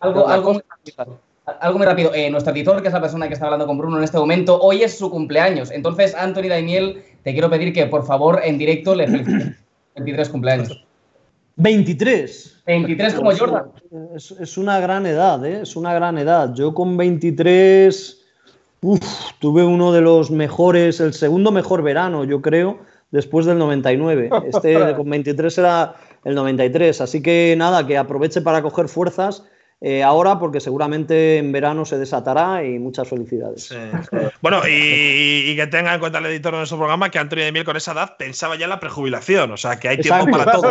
[0.00, 1.18] Algo, algo, muy rápido.
[1.60, 2.14] Algo muy rápido.
[2.14, 4.58] Eh, nuestro editor, que es la persona que está hablando con Bruno en este momento,
[4.58, 5.70] hoy es su cumpleaños.
[5.70, 9.56] Entonces, Anthony Daniel, te quiero pedir que por favor en directo le felicites
[9.94, 10.84] 23 cumpleaños.
[11.56, 12.62] 23.
[12.66, 13.64] 23 como Jordan.
[14.16, 15.60] Es, es, una gran edad, ¿eh?
[15.62, 16.54] Es una gran edad.
[16.54, 18.22] Yo con 23
[18.84, 22.80] Uf, tuve uno de los mejores, el segundo mejor verano, yo creo,
[23.12, 24.28] después del 99.
[24.52, 25.94] Este con 23 era
[26.24, 27.00] el 93.
[27.00, 29.44] Así que nada, que aproveche para coger fuerzas.
[29.84, 33.74] Eh, ahora porque seguramente en verano se desatará y muchas felicidades.
[34.40, 37.64] Bueno, y, que tenga en cuenta el editor de nuestro programa que Antonio de Miel
[37.64, 40.70] con esa edad pensaba ya en la prejubilación, o sea que hay tiempo para todo.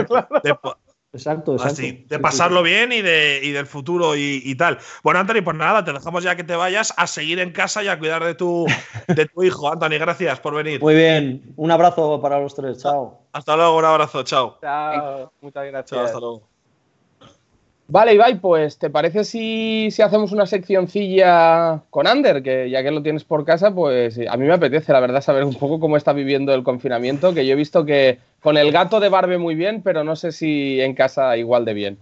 [1.14, 1.56] Exacto, exacto.
[1.62, 4.78] Así, de pasarlo bien y, de, y del futuro y, tal.
[5.04, 7.90] Bueno, Anthony, pues nada, te dejamos ya que te vayas a seguir en casa y
[7.90, 8.66] a cuidar de tu,
[9.10, 9.70] de tu hijo.
[9.70, 10.80] Anthony, gracias por venir.
[10.82, 13.20] Muy bien, un abrazo para los tres, chao.
[13.34, 14.58] Hasta luego, un abrazo, chao.
[14.62, 15.90] Chao, muchas gracias.
[15.90, 16.51] Chao, hasta luego.
[17.92, 22.42] Vale, Ibai, pues ¿te parece si, si, hacemos una seccioncilla con Ander?
[22.42, 25.44] Que ya que lo tienes por casa, pues a mí me apetece, la verdad, saber
[25.44, 29.02] un poco cómo está viviendo el confinamiento, que yo he visto que con el gato
[29.02, 32.00] de Barbe muy bien, pero no sé si en casa igual de bien.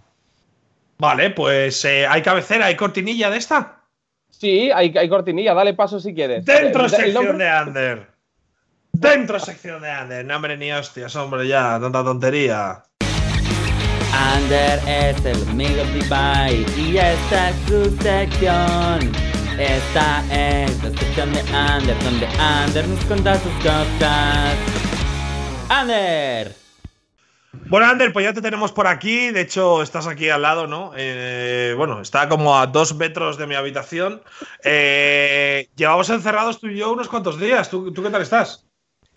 [0.98, 3.80] Vale, pues eh, ¿hay cabecera, hay cortinilla de esta?
[4.28, 6.44] Sí, hay, hay cortinilla, dale paso si quieres.
[6.44, 8.06] Dentro sección de Ander.
[8.92, 10.24] Dentro sección de Ander.
[10.24, 12.84] No, hombre, ni hostias, hombre, ya, tanta tontería.
[14.12, 19.12] Ander es el amigo de Ibai y esta es su sección.
[19.58, 24.56] Esta es la sección de Ander, donde Ander nos cuenta sus cosas.
[25.68, 26.54] Ander.
[27.68, 29.30] Bueno, Ander, pues ya te tenemos por aquí.
[29.30, 30.92] De hecho, estás aquí al lado, ¿no?
[30.96, 34.22] Eh, bueno, está como a dos metros de mi habitación.
[34.64, 37.70] Eh, llevamos encerrados tú y yo unos cuantos días.
[37.70, 38.69] ¿Tú, tú qué tal estás?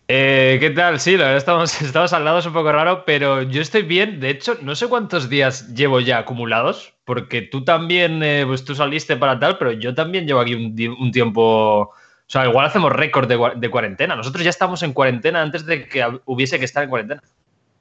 [0.08, 1.00] Eh, ¿Qué tal?
[1.00, 4.20] Sí, la verdad estamos, estamos al lado, es un poco raro, pero yo estoy bien.
[4.20, 8.76] De hecho, no sé cuántos días llevo ya acumulados, porque tú también, eh, pues tú
[8.76, 11.94] saliste para tal, pero yo también llevo aquí un, tiempo...
[12.26, 14.16] O sea, igual hacemos récord de, cuarentena.
[14.16, 17.22] Nosotros ya estamos en cuarentena antes de que hubiese que estar en cuarentena.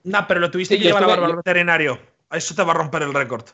[0.05, 1.99] No, pero lo tuviste que llevar al veterinario.
[2.31, 3.45] Eso te va a romper el récord.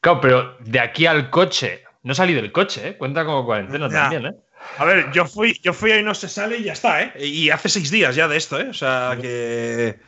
[0.00, 2.96] Claro, pero de aquí al coche, no salí del coche, ¿eh?
[2.98, 4.34] Cuenta como cuarentena también, ¿eh?
[4.78, 7.12] A ver, yo fui, yo fui ahí no se sale y ya está, ¿eh?
[7.18, 8.68] Y hace seis días ya de esto, ¿eh?
[8.68, 9.98] O sea que.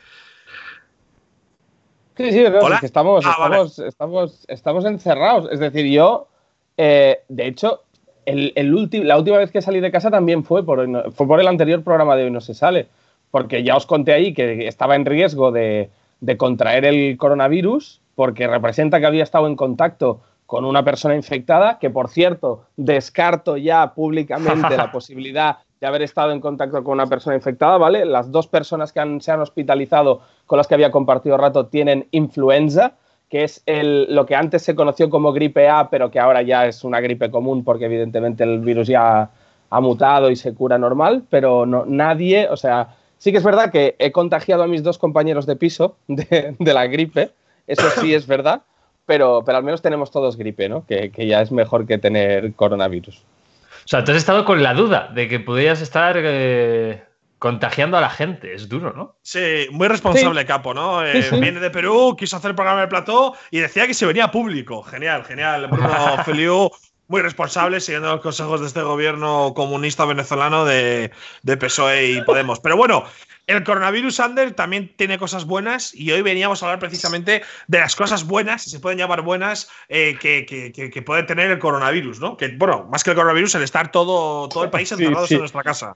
[2.17, 5.49] Sí, sí, es que estamos, ah, estamos, estamos, estamos, encerrados.
[5.51, 6.27] Es decir, yo,
[6.75, 7.83] eh, de hecho,
[8.25, 11.47] el, el la última vez que salí de casa también fue por, fue por el
[11.47, 12.87] anterior programa de Hoy No Se Sale.
[13.31, 15.89] Porque ya os conté ahí que estaba en riesgo de,
[16.19, 21.77] de contraer el coronavirus, porque representa que había estado en contacto con una persona infectada,
[21.77, 27.05] que por cierto, descarto ya públicamente la posibilidad de haber estado en contacto con una
[27.05, 28.03] persona infectada, ¿vale?
[28.03, 32.07] Las dos personas que han, se han hospitalizado con las que había compartido rato tienen
[32.09, 32.93] influenza,
[33.29, 36.65] que es el, lo que antes se conoció como gripe A, pero que ahora ya
[36.65, 39.29] es una gripe común porque evidentemente el virus ya
[39.69, 43.71] ha mutado y se cura normal, pero no, nadie, o sea, sí que es verdad
[43.71, 47.33] que he contagiado a mis dos compañeros de piso de, de la gripe,
[47.67, 48.63] eso sí es verdad,
[49.09, 50.85] pero, pero al menos tenemos todos gripe, ¿no?
[50.85, 53.17] Que, ya es mejor que tener coronavirus.
[53.17, 57.03] O sea, tú has estado con la duda de que pudieras estar eh,
[57.39, 58.53] contagiando a la gente.
[58.53, 59.15] Es duro, ¿no?
[59.23, 61.03] Sí, muy responsable, Capo, ¿no?
[61.03, 64.29] Eh, viene de Perú, quiso hacer el programa de plató y decía que se venía
[64.29, 64.83] público.
[64.83, 65.65] Genial, genial.
[65.65, 65.89] Bruno
[66.23, 66.69] Feliu,
[67.09, 72.59] muy responsable, siguiendo los consejos de este gobierno comunista venezolano de, de PSOE y Podemos.
[72.59, 73.03] Pero bueno,
[73.47, 77.95] el coronavirus, Ander, también tiene cosas buenas y hoy veníamos a hablar precisamente de las
[77.95, 82.37] cosas buenas, si se pueden llamar buenas, eh, que, puede tener el coronavirus, ¿no?
[82.37, 85.63] Que, bueno, más que el coronavirus, el estar todo, todo el país encerrados en nuestra
[85.63, 85.95] casa.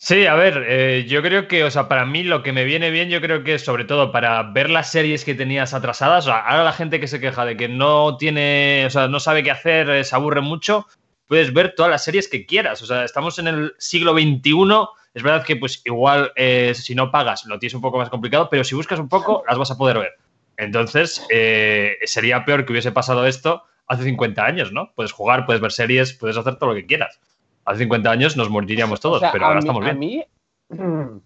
[0.00, 2.90] Sí, a ver, eh, yo creo que, o sea, para mí lo que me viene
[2.90, 6.24] bien, yo creo que es sobre todo para ver las series que tenías atrasadas.
[6.24, 9.18] O sea, ahora la gente que se queja de que no tiene, o sea, no
[9.18, 10.86] sabe qué hacer, eh, se aburre mucho,
[11.26, 12.80] puedes ver todas las series que quieras.
[12.82, 14.88] O sea, estamos en el siglo XXI.
[15.14, 18.48] Es verdad que, pues, igual eh, si no pagas lo tienes un poco más complicado,
[18.48, 20.12] pero si buscas un poco, las vas a poder ver.
[20.56, 24.92] Entonces, eh, sería peor que hubiese pasado esto hace 50 años, ¿no?
[24.94, 27.18] Puedes jugar, puedes ver series, puedes hacer todo lo que quieras.
[27.68, 29.96] Hace 50 años nos moriríamos todos, O sea, pero ahora mí- estamos bien.
[29.96, 30.24] A mí,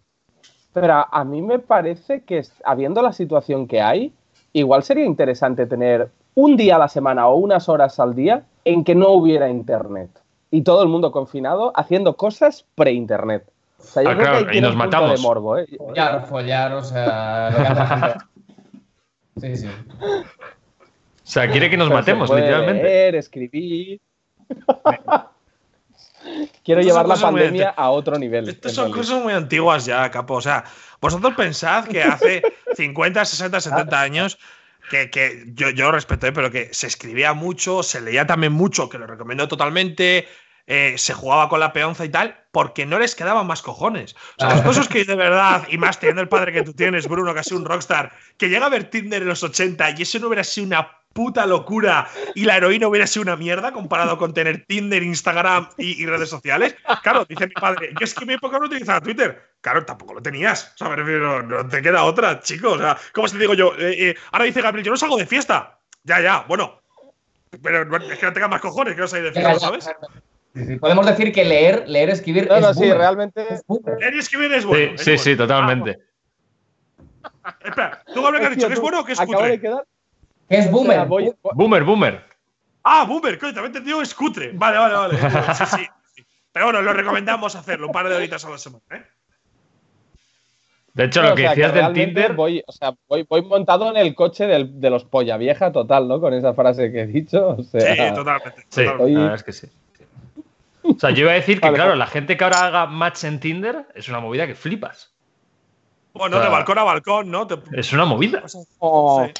[0.72, 4.12] pero a- a mí me parece que habiendo la situación que hay,
[4.53, 8.82] igual sería interesante tener un día a la semana o unas horas al día en
[8.84, 10.11] que no hubiera internet
[10.51, 13.45] y todo el mundo confinado haciendo cosas pre-internet.
[13.78, 15.11] O sea, yo Ah, claro, y nos matamos.
[15.12, 15.66] de morbo, ¿eh?
[15.76, 18.16] Follar, follar, o sea.
[19.40, 19.66] Sí, sí.
[20.01, 20.24] O
[21.22, 22.82] sea, quiere que nos Pero se matemos, puede literalmente.
[22.82, 24.01] leer, escribir.
[26.64, 28.48] Quiero Estas llevar la pandemia a otro nivel.
[28.48, 29.00] Estas son realidad.
[29.00, 30.34] cosas muy antiguas ya, capo.
[30.34, 30.64] O sea,
[31.00, 32.42] vosotros pensad que hace
[32.76, 34.38] 50, 60, 70 años
[34.90, 36.32] que, que yo, yo lo respeto, ¿eh?
[36.32, 40.28] pero que se escribía mucho, se leía también mucho, que lo recomiendo totalmente.
[40.66, 44.14] eh, se jugaba con la peonza y tal, porque no les quedaban más cojones.
[44.38, 47.08] O sea, los cosas que de verdad, y más teniendo el padre que tú tienes,
[47.08, 50.02] Bruno, que ha sido un rockstar, que llega a ver Tinder en los 80 y
[50.02, 54.16] eso no hubiera sido una puta locura y la heroína hubiera sido una mierda comparado
[54.18, 56.74] con tener Tinder, Instagram y, y redes sociales.
[57.02, 59.40] Claro, dice mi padre, yo es que en mi época no utilizaba Twitter.
[59.60, 60.72] Claro, tampoco lo tenías.
[60.74, 62.74] O sea, me refiero, no te queda otra, chicos.
[62.74, 63.72] O sea, ¿cómo te digo yo?
[63.78, 65.78] Eh, eh, ahora dice Gabriel, yo no salgo de fiesta.
[66.04, 66.80] Ya, ya, bueno.
[67.62, 69.88] Pero no- es que no tengas más cojones que no salir de fiesta, ¿sabes?
[70.80, 72.98] Podemos decir que leer, leer, escribir No, es no, sí, boomer.
[72.98, 73.46] realmente.
[74.00, 74.86] Leer y escribir es bueno.
[74.86, 75.22] Sí, es sí, bueno.
[75.22, 75.98] sí, totalmente.
[77.64, 78.68] Espera, ¿tú, Gabriel, qué has dicho?
[78.68, 79.50] ¿Que es bueno o que es Acabo cutre?
[79.52, 79.84] de quedar.
[80.49, 80.93] Es o boomer.
[80.93, 82.24] sea, voy- Boomer, boomer.
[82.84, 84.51] Ah, Boomer, coño, también te digo es cutre.
[84.55, 85.55] Vale, vale, vale.
[85.55, 85.76] Sí, sí.
[86.16, 86.22] sí.
[86.53, 89.03] Pero bueno, lo recomendamos hacerlo un par de horitas a la semana, ¿eh?
[90.95, 92.34] De hecho, lo o que sea, decías del Tinder.
[92.34, 96.07] Voy, o sea, voy, voy montado en el coche del- de los polla vieja total,
[96.07, 96.20] ¿no?
[96.20, 97.57] Con esa frase que he dicho.
[97.59, 98.66] O sea, Sí, totalmente.
[98.68, 99.68] Sí, la verdad es que sí.
[100.82, 101.99] O sea, yo iba a decir que, Vale, claro, pues.
[102.01, 105.12] la gente que ahora haga match en Tinder es una movida que flipas.
[106.12, 107.47] Bueno, O sea, de balcón a balcón, ¿no?
[107.47, 108.43] Te- Es una movida.
[108.80, 109.32] oh, Sí.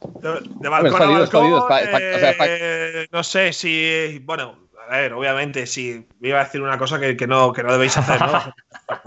[0.00, 1.42] De, de balcón a balcón.
[2.14, 4.20] o sea, eh, no sé si.
[4.24, 7.72] Bueno, a ver, obviamente, si iba a decir una cosa que, que no, que no
[7.72, 8.32] debéis hacer, ¿no?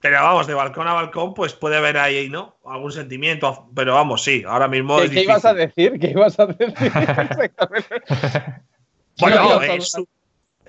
[0.00, 2.56] Pero vamos, de balcón a balcón, pues puede haber ahí, ¿no?
[2.64, 3.68] Algún sentimiento.
[3.74, 5.98] Pero vamos, sí, ahora mismo ¿Qué, es qué ibas a decir?
[5.98, 6.68] ¿Qué ibas a decir?
[6.80, 8.02] Exactamente.
[9.18, 10.08] Bueno, sí, su-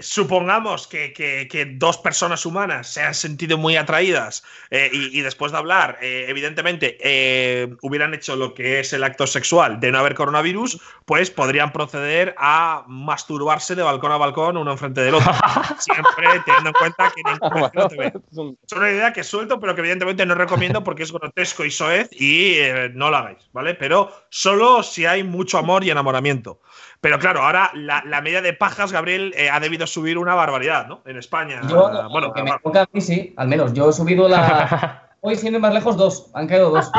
[0.01, 5.21] supongamos que, que- que dos personas humanas se han sentido muy atraídas eh, y, y
[5.21, 9.91] después de hablar, eh, evidentemente, eh, hubieran hecho lo que es el acto sexual de
[9.91, 15.15] no haber coronavirus, pues podrían proceder a masturbarse de balcón a balcón uno enfrente del
[15.15, 15.31] otro.
[15.79, 18.13] Siempre teniendo en cuenta que ningún te ve.
[18.31, 21.65] Es un- Es una idea que suelto, pero que evidentemente no recomiendo porque es grotesco
[21.65, 22.57] y soez y
[22.93, 23.73] no lo hagáis, ¿vale?
[23.75, 26.61] Pero solo si hay mucho amor y enamoramiento.
[27.01, 30.87] Pero claro, ahora la, la media de pajas, Gabriel, eh, ha debido subir una barbaridad,
[30.87, 31.01] ¿no?
[31.05, 31.61] En España.
[31.69, 33.73] Yo, Ah, bueno, que me toca a mí sí, al menos.
[33.73, 35.03] Yo he subido la.
[35.21, 36.29] Hoy, sin ir más lejos, dos.
[36.33, 36.91] Han caído dos.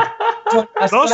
[0.91, 1.11] ¿Dos?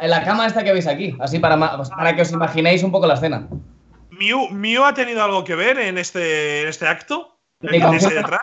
[0.00, 2.92] La, la cama esta que veis aquí, así para, pues, para que os imaginéis un
[2.92, 3.48] poco la escena.
[4.10, 7.36] Miu, Miu ha tenido algo que ver en este, en este acto.
[7.60, 8.38] Ni ¿De ese confirmo,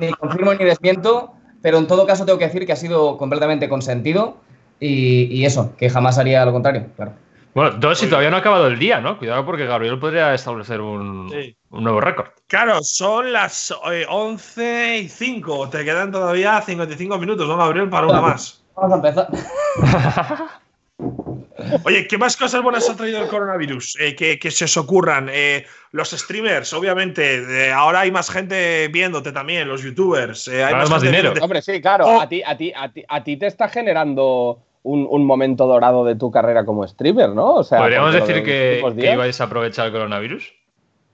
[0.00, 1.32] ni confirmo ni desmiento,
[1.62, 4.36] pero en todo caso tengo que decir que ha sido completamente consentido
[4.78, 7.12] y, y eso, que jamás haría lo contrario, claro.
[7.58, 9.18] Bueno, dos y todavía no ha acabado el día, ¿no?
[9.18, 11.56] Cuidado porque Gabriel podría establecer un, Sí.
[11.70, 12.28] un nuevo récord.
[12.46, 15.68] Claro, son las eh, 11 y 5.
[15.68, 17.88] Te quedan todavía 55 minutos, ¿no, Gabriel?
[17.88, 18.62] Para una más.
[18.76, 19.28] Vamos a empezar.
[21.84, 23.96] Oye, ¿qué más cosas buenas ha traído el coronavirus?
[23.98, 25.28] Eh, que, que se os ocurran.
[25.28, 27.66] Eh, los streamers, obviamente.
[27.66, 30.46] eh, ahora hay más gente viéndote también, los youtubers.
[30.46, 31.32] eh, hay más, más dinero.
[31.40, 32.06] Hombre, sí, claro.
[32.06, 32.20] Oh.
[32.20, 34.60] A, ti, a, ti, a, ti, a ti te está generando
[34.90, 37.54] un, un momento dorado de tu carrera como streamer, ¿no?
[37.56, 40.52] O sea, ¿Podríamos decir de que, ibais a aprovechar el coronavirus?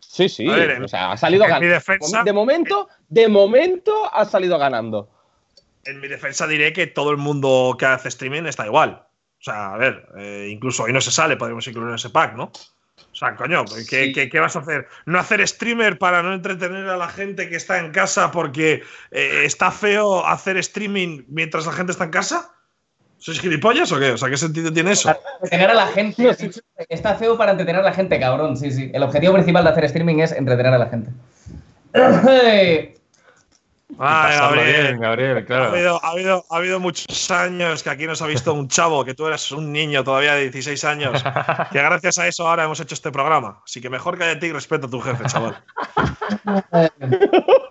[0.00, 0.46] Sí, sí.
[0.46, 1.66] Ver, o sea, ha salido ganando.
[1.66, 5.08] defensa- De momento, de momento ha salido ganando.
[5.84, 9.02] En mi defensa diré que todo el mundo que hace streaming está igual.
[9.40, 12.34] O sea, a ver, eh, incluso hoy no se sale, podríamos incluir en ese pack,
[12.36, 12.44] ¿no?
[12.44, 14.12] O sea, coño, ¿qué, Sí.
[14.12, 14.86] qué- qué vas a hacer?
[15.04, 19.42] ¿No hacer streamer para no entretener a la gente que está en casa porque eh,
[19.44, 22.53] está feo hacer streaming mientras la gente está en casa?
[23.24, 24.10] ¿Sois gilipollas o qué?
[24.10, 25.08] O sea, ¿qué sentido tiene eso?
[25.40, 26.36] Entretener a la gente.
[26.36, 26.60] dicho,
[26.90, 28.54] Está feo para entretener a la gente, cabrón.
[28.54, 28.90] Sí, sí.
[28.92, 31.10] El objetivo principal de hacer streaming es entretener a la gente.
[33.98, 34.82] Ay, Gabriel.
[34.82, 35.64] bien, Gabriel, Ha claro.
[35.70, 39.14] habido, ha, habido, ha habido muchos años que aquí nos ha visto un chavo, que
[39.14, 41.22] tú eres un niño todavía de 16 años,
[41.72, 43.62] que gracias a eso ahora hemos hecho este programa.
[43.64, 45.56] Así que mejor cállate y respeta a tu jefe, chaval.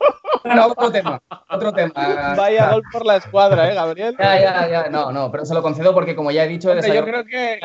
[0.43, 2.35] Bueno, otro tema, otro tema.
[2.35, 4.15] Vaya gol por la escuadra, ¿eh, Gabriel?
[4.19, 4.89] Ya, ya, ya.
[4.89, 7.59] No, no, pero se lo concedo porque, como ya he dicho, Hombre, yo creo que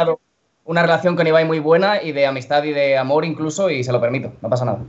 [0.64, 3.92] una relación con Ibai muy buena y de amistad y de amor incluso, y se
[3.92, 4.80] lo permito, no pasa nada.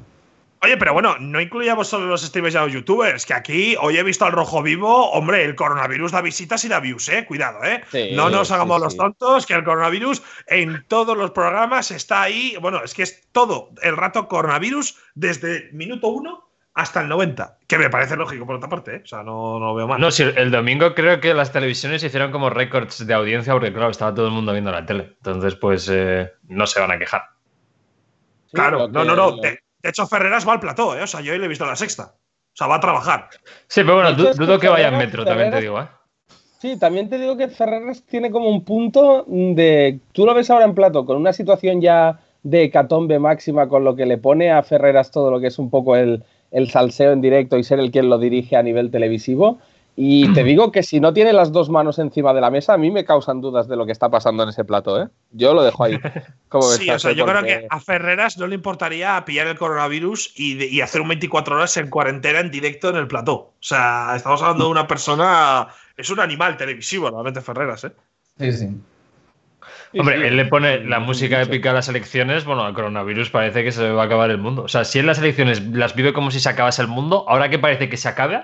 [0.61, 3.97] Oye, pero bueno, no incluyamos solo los streamers y a los youtubers, que aquí hoy
[3.97, 7.25] he visto al rojo vivo, hombre, el coronavirus da visitas y da views, eh.
[7.25, 7.81] Cuidado, eh.
[7.89, 8.83] Sí, no nos hagamos sí.
[8.83, 12.57] los tontos, que el coronavirus en todos los programas está ahí.
[12.59, 16.48] Bueno, es que es todo el rato coronavirus desde minuto uno
[16.79, 19.01] hasta el 90, que me parece lógico por otra parte, eh.
[19.03, 19.99] O sea, no, no lo veo mal.
[19.99, 23.89] No, sí, el domingo creo que las televisiones hicieron como récords de audiencia porque, claro,
[23.89, 25.15] estaba todo el mundo viendo la tele.
[25.17, 27.23] Entonces, pues eh, no se van a quejar.
[28.51, 29.37] claro, no, no, no.
[29.37, 31.03] De, de hecho, Ferreras va al plató, eh.
[31.03, 32.13] O sea, yo hoy le he visto la sexta.
[32.13, 33.29] O sea, va a trabajar.
[33.67, 35.87] Sí, pero bueno, que dudo que vaya en Ferreras- metro, también te digo, ¿eh?
[36.59, 39.99] Sí, también te digo que Ferreras tiene como un punto de.
[40.11, 43.95] Tú lo ves ahora en plato, con una situación ya de hecatombe máxima, con lo
[43.95, 47.21] que le pone a Ferreras todo lo que es un poco el, el salseo en
[47.21, 49.59] directo y ser el quien lo dirige a nivel televisivo.
[50.01, 52.77] Y te digo que si no tiene las dos manos encima de la mesa, a
[52.77, 55.09] mí me causan dudas de lo que está pasando en ese plato, ¿eh?
[55.31, 55.99] Yo lo dejo ahí.
[56.47, 59.57] ¿Cómo ves, Sí, o sea, yo creo que a Ferreras no le importaría pillar el
[59.57, 63.33] coronavirus y, de- y hacer un 24 horas en cuarentena en directo en el plató.
[63.33, 65.67] O sea, estamos hablando de una persona.
[65.97, 67.91] Es un animal televisivo, realmente Ferreras, ¿eh?
[68.39, 68.69] Sí, sí.
[69.99, 71.49] Hombre, sí, él le pone la música mucho.
[71.51, 72.45] épica a las elecciones.
[72.45, 74.63] Bueno, al coronavirus parece que se va a acabar el mundo.
[74.63, 77.49] O sea, si él las elecciones las vive como si se acabase el mundo, ahora
[77.49, 78.43] que parece que se acabe,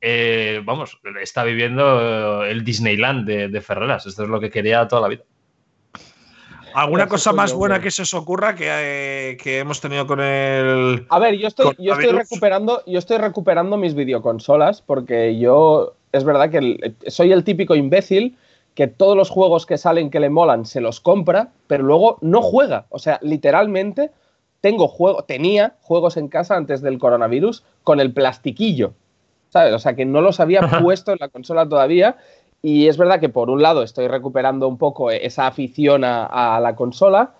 [0.00, 4.04] eh, vamos, está viviendo eh, el Disneyland de, de Ferreras.
[4.06, 5.22] Esto es lo que quería toda la vida.
[6.74, 11.04] ¿Alguna cosa más buena que se os ocurra que, eh, que hemos tenido con el.
[11.10, 16.24] A ver, yo estoy, yo estoy recuperando, yo estoy recuperando mis videoconsolas porque yo es
[16.24, 18.36] verdad que el- soy el típico imbécil
[18.74, 22.40] que todos los juegos que salen que le molan se los compra, pero luego no
[22.42, 22.86] juega.
[22.88, 24.10] O sea, literalmente
[24.60, 28.92] tengo juego, tenía juegos en casa antes del coronavirus con el plastiquillo.
[29.50, 29.74] ¿Sabes?
[29.74, 32.16] O sea, que no los había puesto en la consola todavía.
[32.62, 36.60] Y es verdad que por un lado estoy recuperando un poco esa afición a, a
[36.60, 37.32] la consola.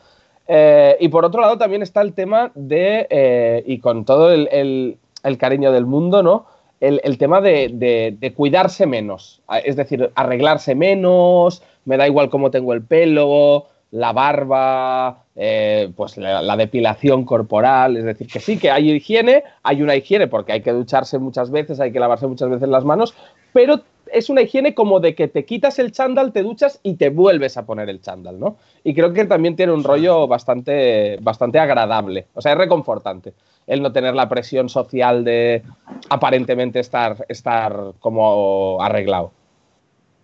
[0.49, 4.49] Eh, y por otro lado también está el tema de, eh, y con todo el,
[4.53, 6.47] el- el cariño del mundo, ¿no?
[6.83, 9.41] El, el tema de, de- de cuidarse menos.
[9.65, 16.17] Es decir, arreglarse menos, me da igual cómo tengo el pelo, la barba, eh, pues
[16.17, 17.97] la, la depilación corporal.
[17.97, 21.51] Es decir, que sí, que hay higiene, hay una higiene porque hay que ducharse muchas
[21.53, 23.15] veces, hay que lavarse muchas veces las manos,
[23.53, 23.81] pero
[24.13, 27.57] es una higiene como de que te quitas el chándal, te duchas y te vuelves
[27.57, 28.57] a poner el chándal, ¿no?
[28.83, 33.33] Y creo que también tiene un rollo bastante, bastante agradable, o sea, es reconfortante
[33.67, 35.65] el no tener la presión social de
[36.11, 39.33] aparentemente estar, estar como arreglado.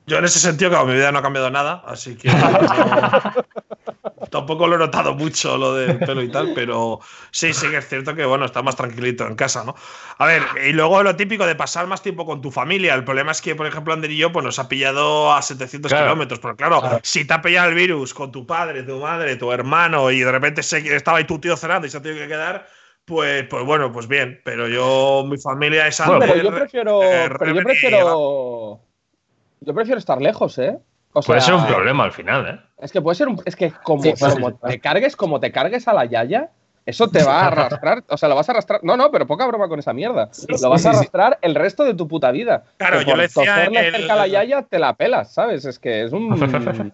[0.07, 2.35] Yo en ese sentido, claro, mi vida no ha cambiado nada, así que no-
[4.31, 7.89] tampoco lo he notado mucho lo del pelo y tal, pero sí, sí que es
[7.89, 9.75] cierto que bueno, está más tranquilito en casa, ¿no?
[10.19, 12.95] A ver, y luego lo típico de pasar más tiempo con tu familia.
[12.95, 15.93] El problema es que, por ejemplo, Ander y yo, pues nos ha pillado a 700
[15.93, 16.07] Claro.
[16.07, 19.53] kilómetros, pero claro, si te ha pillado el virus con tu padre, tu madre, tu
[19.53, 22.29] hermano, y de repente se, estaba ahí tu tío cenando y se ha tenido que
[22.29, 22.67] quedar.
[23.09, 27.03] Pues, pues bueno, pues bien, pero yo, mi familia es Bueno, Ander, pero yo prefiero,
[27.03, 28.81] eh, pero yo prefiero,
[29.61, 30.79] yo prefiero estar lejos, ¿eh?
[31.15, 32.61] O Puede ser un problema al final, ¿eh?
[32.79, 34.57] Es que puede ser un, es que como, Sí, sí, como sí.
[34.69, 36.51] te cargues, como te cargues a la yaya,
[36.85, 38.81] eso te va a arrastrar, o sea, lo vas a arrastrar.
[38.85, 40.31] No, no, pero poca broma con esa mierda.
[40.61, 42.65] lo vas a arrastrar el resto de tu puta vida.
[42.77, 45.33] Claro, Que yo por le decía toserle el- cerca a la yaya te la pelas,
[45.33, 45.65] ¿sabes?
[45.65, 46.31] Es que es un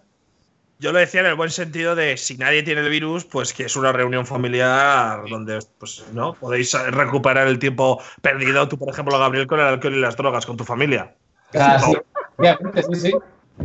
[0.79, 3.63] Yo lo decía en el buen sentido de si nadie tiene el virus, pues que
[3.63, 6.33] es una reunión familiar donde pues, ¿no?
[6.33, 10.45] podéis recuperar el tiempo perdido, tú por ejemplo, Gabriel, con el alcohol y las drogas,
[10.45, 11.15] con tu familia.
[11.57, 11.93] Ah, sí.
[12.37, 13.13] Obviamente, sí, sí.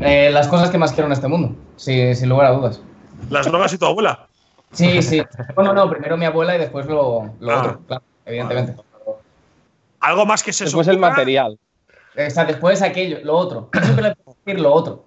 [0.01, 2.81] Eh, las cosas que más quiero en este mundo, sí, sin lugar a dudas.
[3.29, 4.29] Las drogas y tu abuela.
[4.73, 5.21] Sí, sí.
[5.57, 7.59] Bueno, no, primero mi abuela y después lo, lo Ah.
[7.61, 8.77] otro, claro, evidentemente.
[9.99, 11.59] Algo más que se después el material.
[12.17, 13.69] O sea, después aquello, lo otro.
[13.75, 15.05] Yo siempre le puedo decir lo otro.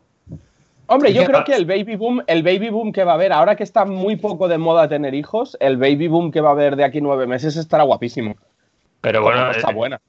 [0.88, 3.32] Hombre, yo ¿Qué creo que el baby boom, el baby boom que va a haber,
[3.32, 6.52] ahora que está muy poco de moda tener hijos, el baby boom que va a
[6.54, 8.36] haber de aquí nueve meses estará guapísimo.
[9.02, 10.02] Pero bueno, cosa eh, buena.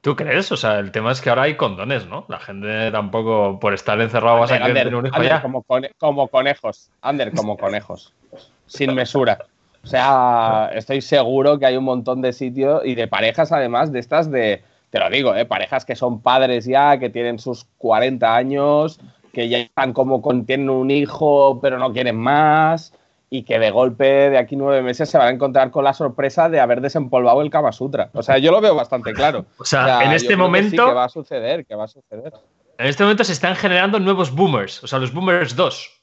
[0.00, 0.50] ¿tú crees?
[0.52, 2.24] O sea, el tema es que ahora hay condones, ¿no?
[2.28, 5.30] La gente tampoco, por estar encerrado, vas a Ander, querer Ander, tener un hijo Ander,
[5.30, 5.42] ya.
[5.42, 6.90] como, cone- como conejos.
[7.02, 8.12] Ander, como conejos.
[8.66, 9.38] Sin mesura.
[9.82, 14.00] O sea, estoy seguro que hay un montón de sitios y de parejas, además, de
[14.00, 14.62] estas de.
[14.90, 15.44] Te lo digo, ¿eh?
[15.44, 18.98] parejas que son padres ya, que tienen sus 40 años,
[19.38, 22.92] que ya están como con, tienen un hijo, pero no quieren más,
[23.30, 26.48] y que de golpe de aquí nueve meses se van a encontrar con la sorpresa
[26.48, 28.10] de haber desempolvado el Kama Sutra.
[28.14, 29.46] O sea, yo lo veo bastante claro.
[29.58, 31.84] O sea, en yo este creo que sí, momento- que va a suceder, que va
[31.84, 32.32] a suceder.
[32.78, 36.02] En este momento se están generando nuevos boomers, o sea, los boomers 2.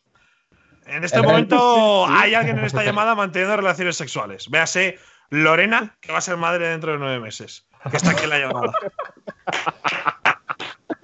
[0.86, 4.49] En este momento hay alguien en esta llamada manteniendo relaciones sexuales.
[4.49, 4.98] Véase
[5.30, 7.68] Lorena, que va a ser madre dentro de nueve meses.
[7.91, 8.72] que está aquí en la llamada.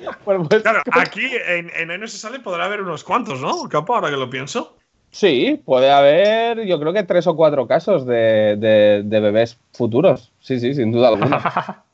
[0.25, 3.67] Bueno, pues, Claro, aquí en, en Aino se sale podrá haber unos cuantos, ¿no?
[3.69, 4.77] Capo, ahora que lo pienso.
[5.11, 10.31] Sí, puede haber, yo creo que tres o cuatro casos de, de- de bebés futuros.
[10.39, 11.83] Sí, sí, sin duda alguna.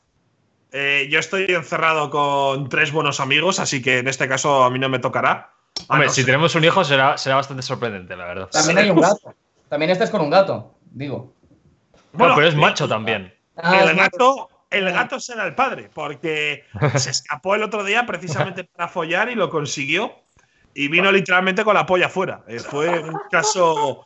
[0.70, 4.78] Eh, yo estoy encerrado con tres buenos amigos, así que en este caso a mí
[4.78, 5.50] no me tocará.
[5.88, 8.48] A Hombre, no si tenemos un hijo será, será bastante sorprendente, la verdad.
[8.52, 9.34] También hay un gato.
[9.70, 11.32] También este es con un gato, digo.
[12.12, 13.32] Bueno, pero es eh, macho también.
[13.56, 16.64] Ah, el gato, el gato será el padre, porque
[16.96, 20.12] se escapó el otro día precisamente para follar y lo consiguió.
[20.74, 22.44] Y vino literalmente con la polla afuera.
[22.46, 24.04] Eh, fue un caso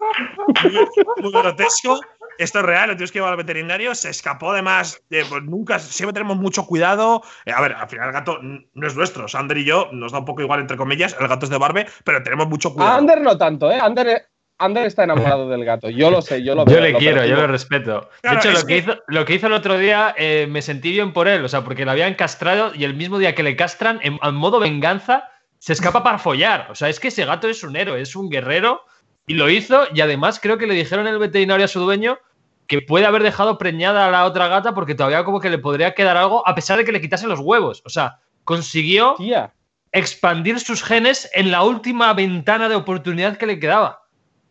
[0.62, 0.72] muy,
[1.18, 2.00] muy grotesco.
[2.38, 3.94] Esto es real, lo tienes que llevar al veterinario.
[3.94, 4.98] Se escapó además.
[5.10, 7.22] de- pues nunca, siempre tenemos mucho cuidado.
[7.44, 9.28] Eh, a ver, al final el gato no es nuestro.
[9.28, 11.14] Sander y yo nos da un poco igual, entre comillas.
[11.20, 12.92] El gato es de Barbe, pero tenemos mucho cuidado.
[12.94, 13.78] A Ander no tanto, ¿eh?
[13.78, 14.28] Ander,
[14.64, 15.88] Ander está enamorado del gato.
[15.90, 16.76] Yo lo sé, yo lo veo.
[16.76, 18.08] Yo le lo quiero, yo le respeto.
[18.22, 20.62] Claro, de hecho, lo que, que- hizo, lo que hizo el otro día eh, me
[20.62, 23.42] sentí bien por él, o sea, porque le habían castrado y el mismo día que
[23.42, 25.28] le castran, en, en modo venganza,
[25.58, 26.68] se escapa para follar.
[26.70, 28.82] O sea, es que ese gato es un héroe, es un guerrero
[29.26, 29.86] y lo hizo.
[29.94, 32.18] Y además, creo que le dijeron el veterinario a su dueño
[32.66, 35.94] que puede haber dejado preñada a la otra gata porque todavía como que le podría
[35.94, 37.82] quedar algo a pesar de que le quitasen los huevos.
[37.84, 39.52] O sea, consiguió Tía.
[39.92, 44.01] expandir sus genes en la última ventana de oportunidad que le quedaba.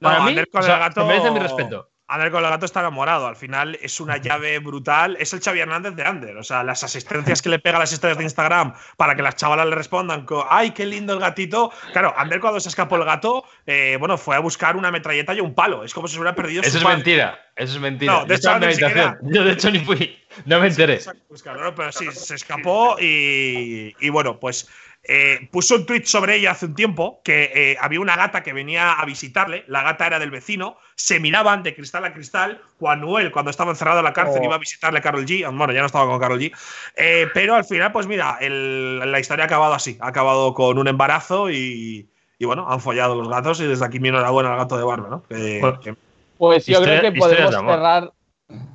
[0.01, 1.87] No, Para mí, Ander con o sea, el gato- merece mi respeto.
[2.07, 3.25] Ander con el gato está enamorado.
[3.25, 5.15] Al final es una llave brutal.
[5.17, 6.35] Es el Xavi Hernández de Ander.
[6.35, 9.37] O sea, las asistencias que le pega a las historias de Instagram para que las
[9.37, 11.71] chavalas le respondan con ¡ay, qué lindo el gatito!
[11.93, 15.39] Claro, Ander cuando se escapó el gato, eh, bueno, fue a buscar una metralleta y
[15.39, 15.85] un palo.
[15.85, 16.97] Es como si se hubiera perdido Eso su es padre.
[16.97, 18.11] mentira, eso es mentira.
[18.11, 19.17] No, Yo de hecho, en siquiera-.
[19.23, 20.99] Yo de hecho ni fui, no me enteré.
[21.29, 21.73] Buscarlo, ¿no?
[21.75, 24.67] Pero sí, se escapó y, y bueno, pues
[25.03, 28.53] eh, puso un tweet sobre ella hace un tiempo que eh, había una gata que
[28.53, 33.01] venía a visitarle, la gata era del vecino, se miraban de cristal a cristal, Juan
[33.01, 34.45] Noel cuando estaba encerrado en la cárcel Oh.
[34.45, 36.51] iba a visitarle a Carol G, bueno, ya no estaba con Carol G,
[36.95, 40.77] Eh, pero al final, pues mira, el- la historia ha acabado así, ha acabado con
[40.77, 42.07] un embarazo y,
[42.37, 45.09] y bueno, han follado los gatos y desde aquí mi enhorabuena al gato de barba,
[45.09, 45.23] ¿no?
[45.23, 45.95] Que- Bueno, que-
[46.37, 48.11] Pues yo creo que podemos cerrar.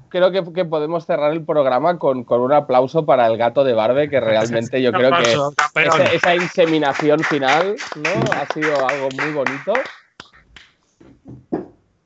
[0.08, 3.74] Creo que, que podemos cerrar el programa con, con un aplauso para el gato de
[3.74, 5.32] Barbe, que realmente yo creo que
[5.82, 8.32] esa, esa inseminación final ¿no?
[8.32, 9.72] ha sido algo muy bonito.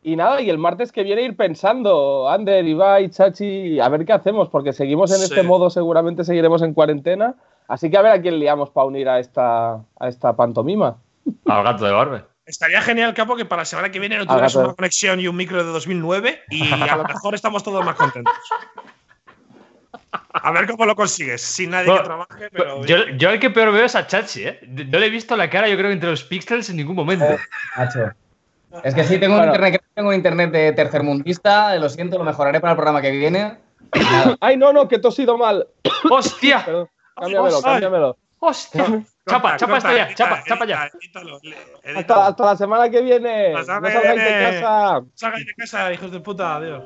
[0.03, 4.15] Y nada, y el martes que viene ir pensando, Ander, Ibai, Chachi, a ver qué
[4.15, 5.25] hacemos, porque seguimos en Sí.
[5.25, 7.35] este modo, seguramente seguiremos en cuarentena.
[7.69, 10.97] Así que a ver a quién liamos para unir a esta, a esta pantomima.
[11.45, 12.25] Al gato de Barbe.
[12.51, 15.37] Estaría genial, Capo, que para la semana que viene no tuvieras una conexión y un
[15.37, 18.35] micro de 2009 y a lo mejor estamos todos más contentos.
[20.33, 22.85] A ver cómo lo consigues, sin nadie Bueno, que trabaje, pero.
[22.85, 24.61] Yo, yo el que peor veo es a Chachi, ¿eh?
[24.67, 27.25] No le he visto la cara, yo creo, entre los píxeles en ningún momento.
[27.77, 28.11] Macho.
[28.83, 32.61] Es que sí, tengo un internet, tengo un internet de tercermundista, lo siento, lo mejoraré
[32.61, 33.59] para el programa que viene.
[34.41, 35.69] ¡Ay, no, no, que he tosido mal!
[36.11, 36.65] ¡Hostia!
[36.65, 38.17] Perdón, cámbiamelo, cámbiamelo.
[38.41, 39.05] ¡Hostia!
[39.29, 40.91] Chapa, chapa esto ya, chapa, chapa ya.
[41.95, 43.55] Hasta, hasta la semana que viene.
[43.55, 45.01] Hasta No que salgáis de casa.
[45.15, 46.83] Salgáis de casa, hijos de puta, adiós.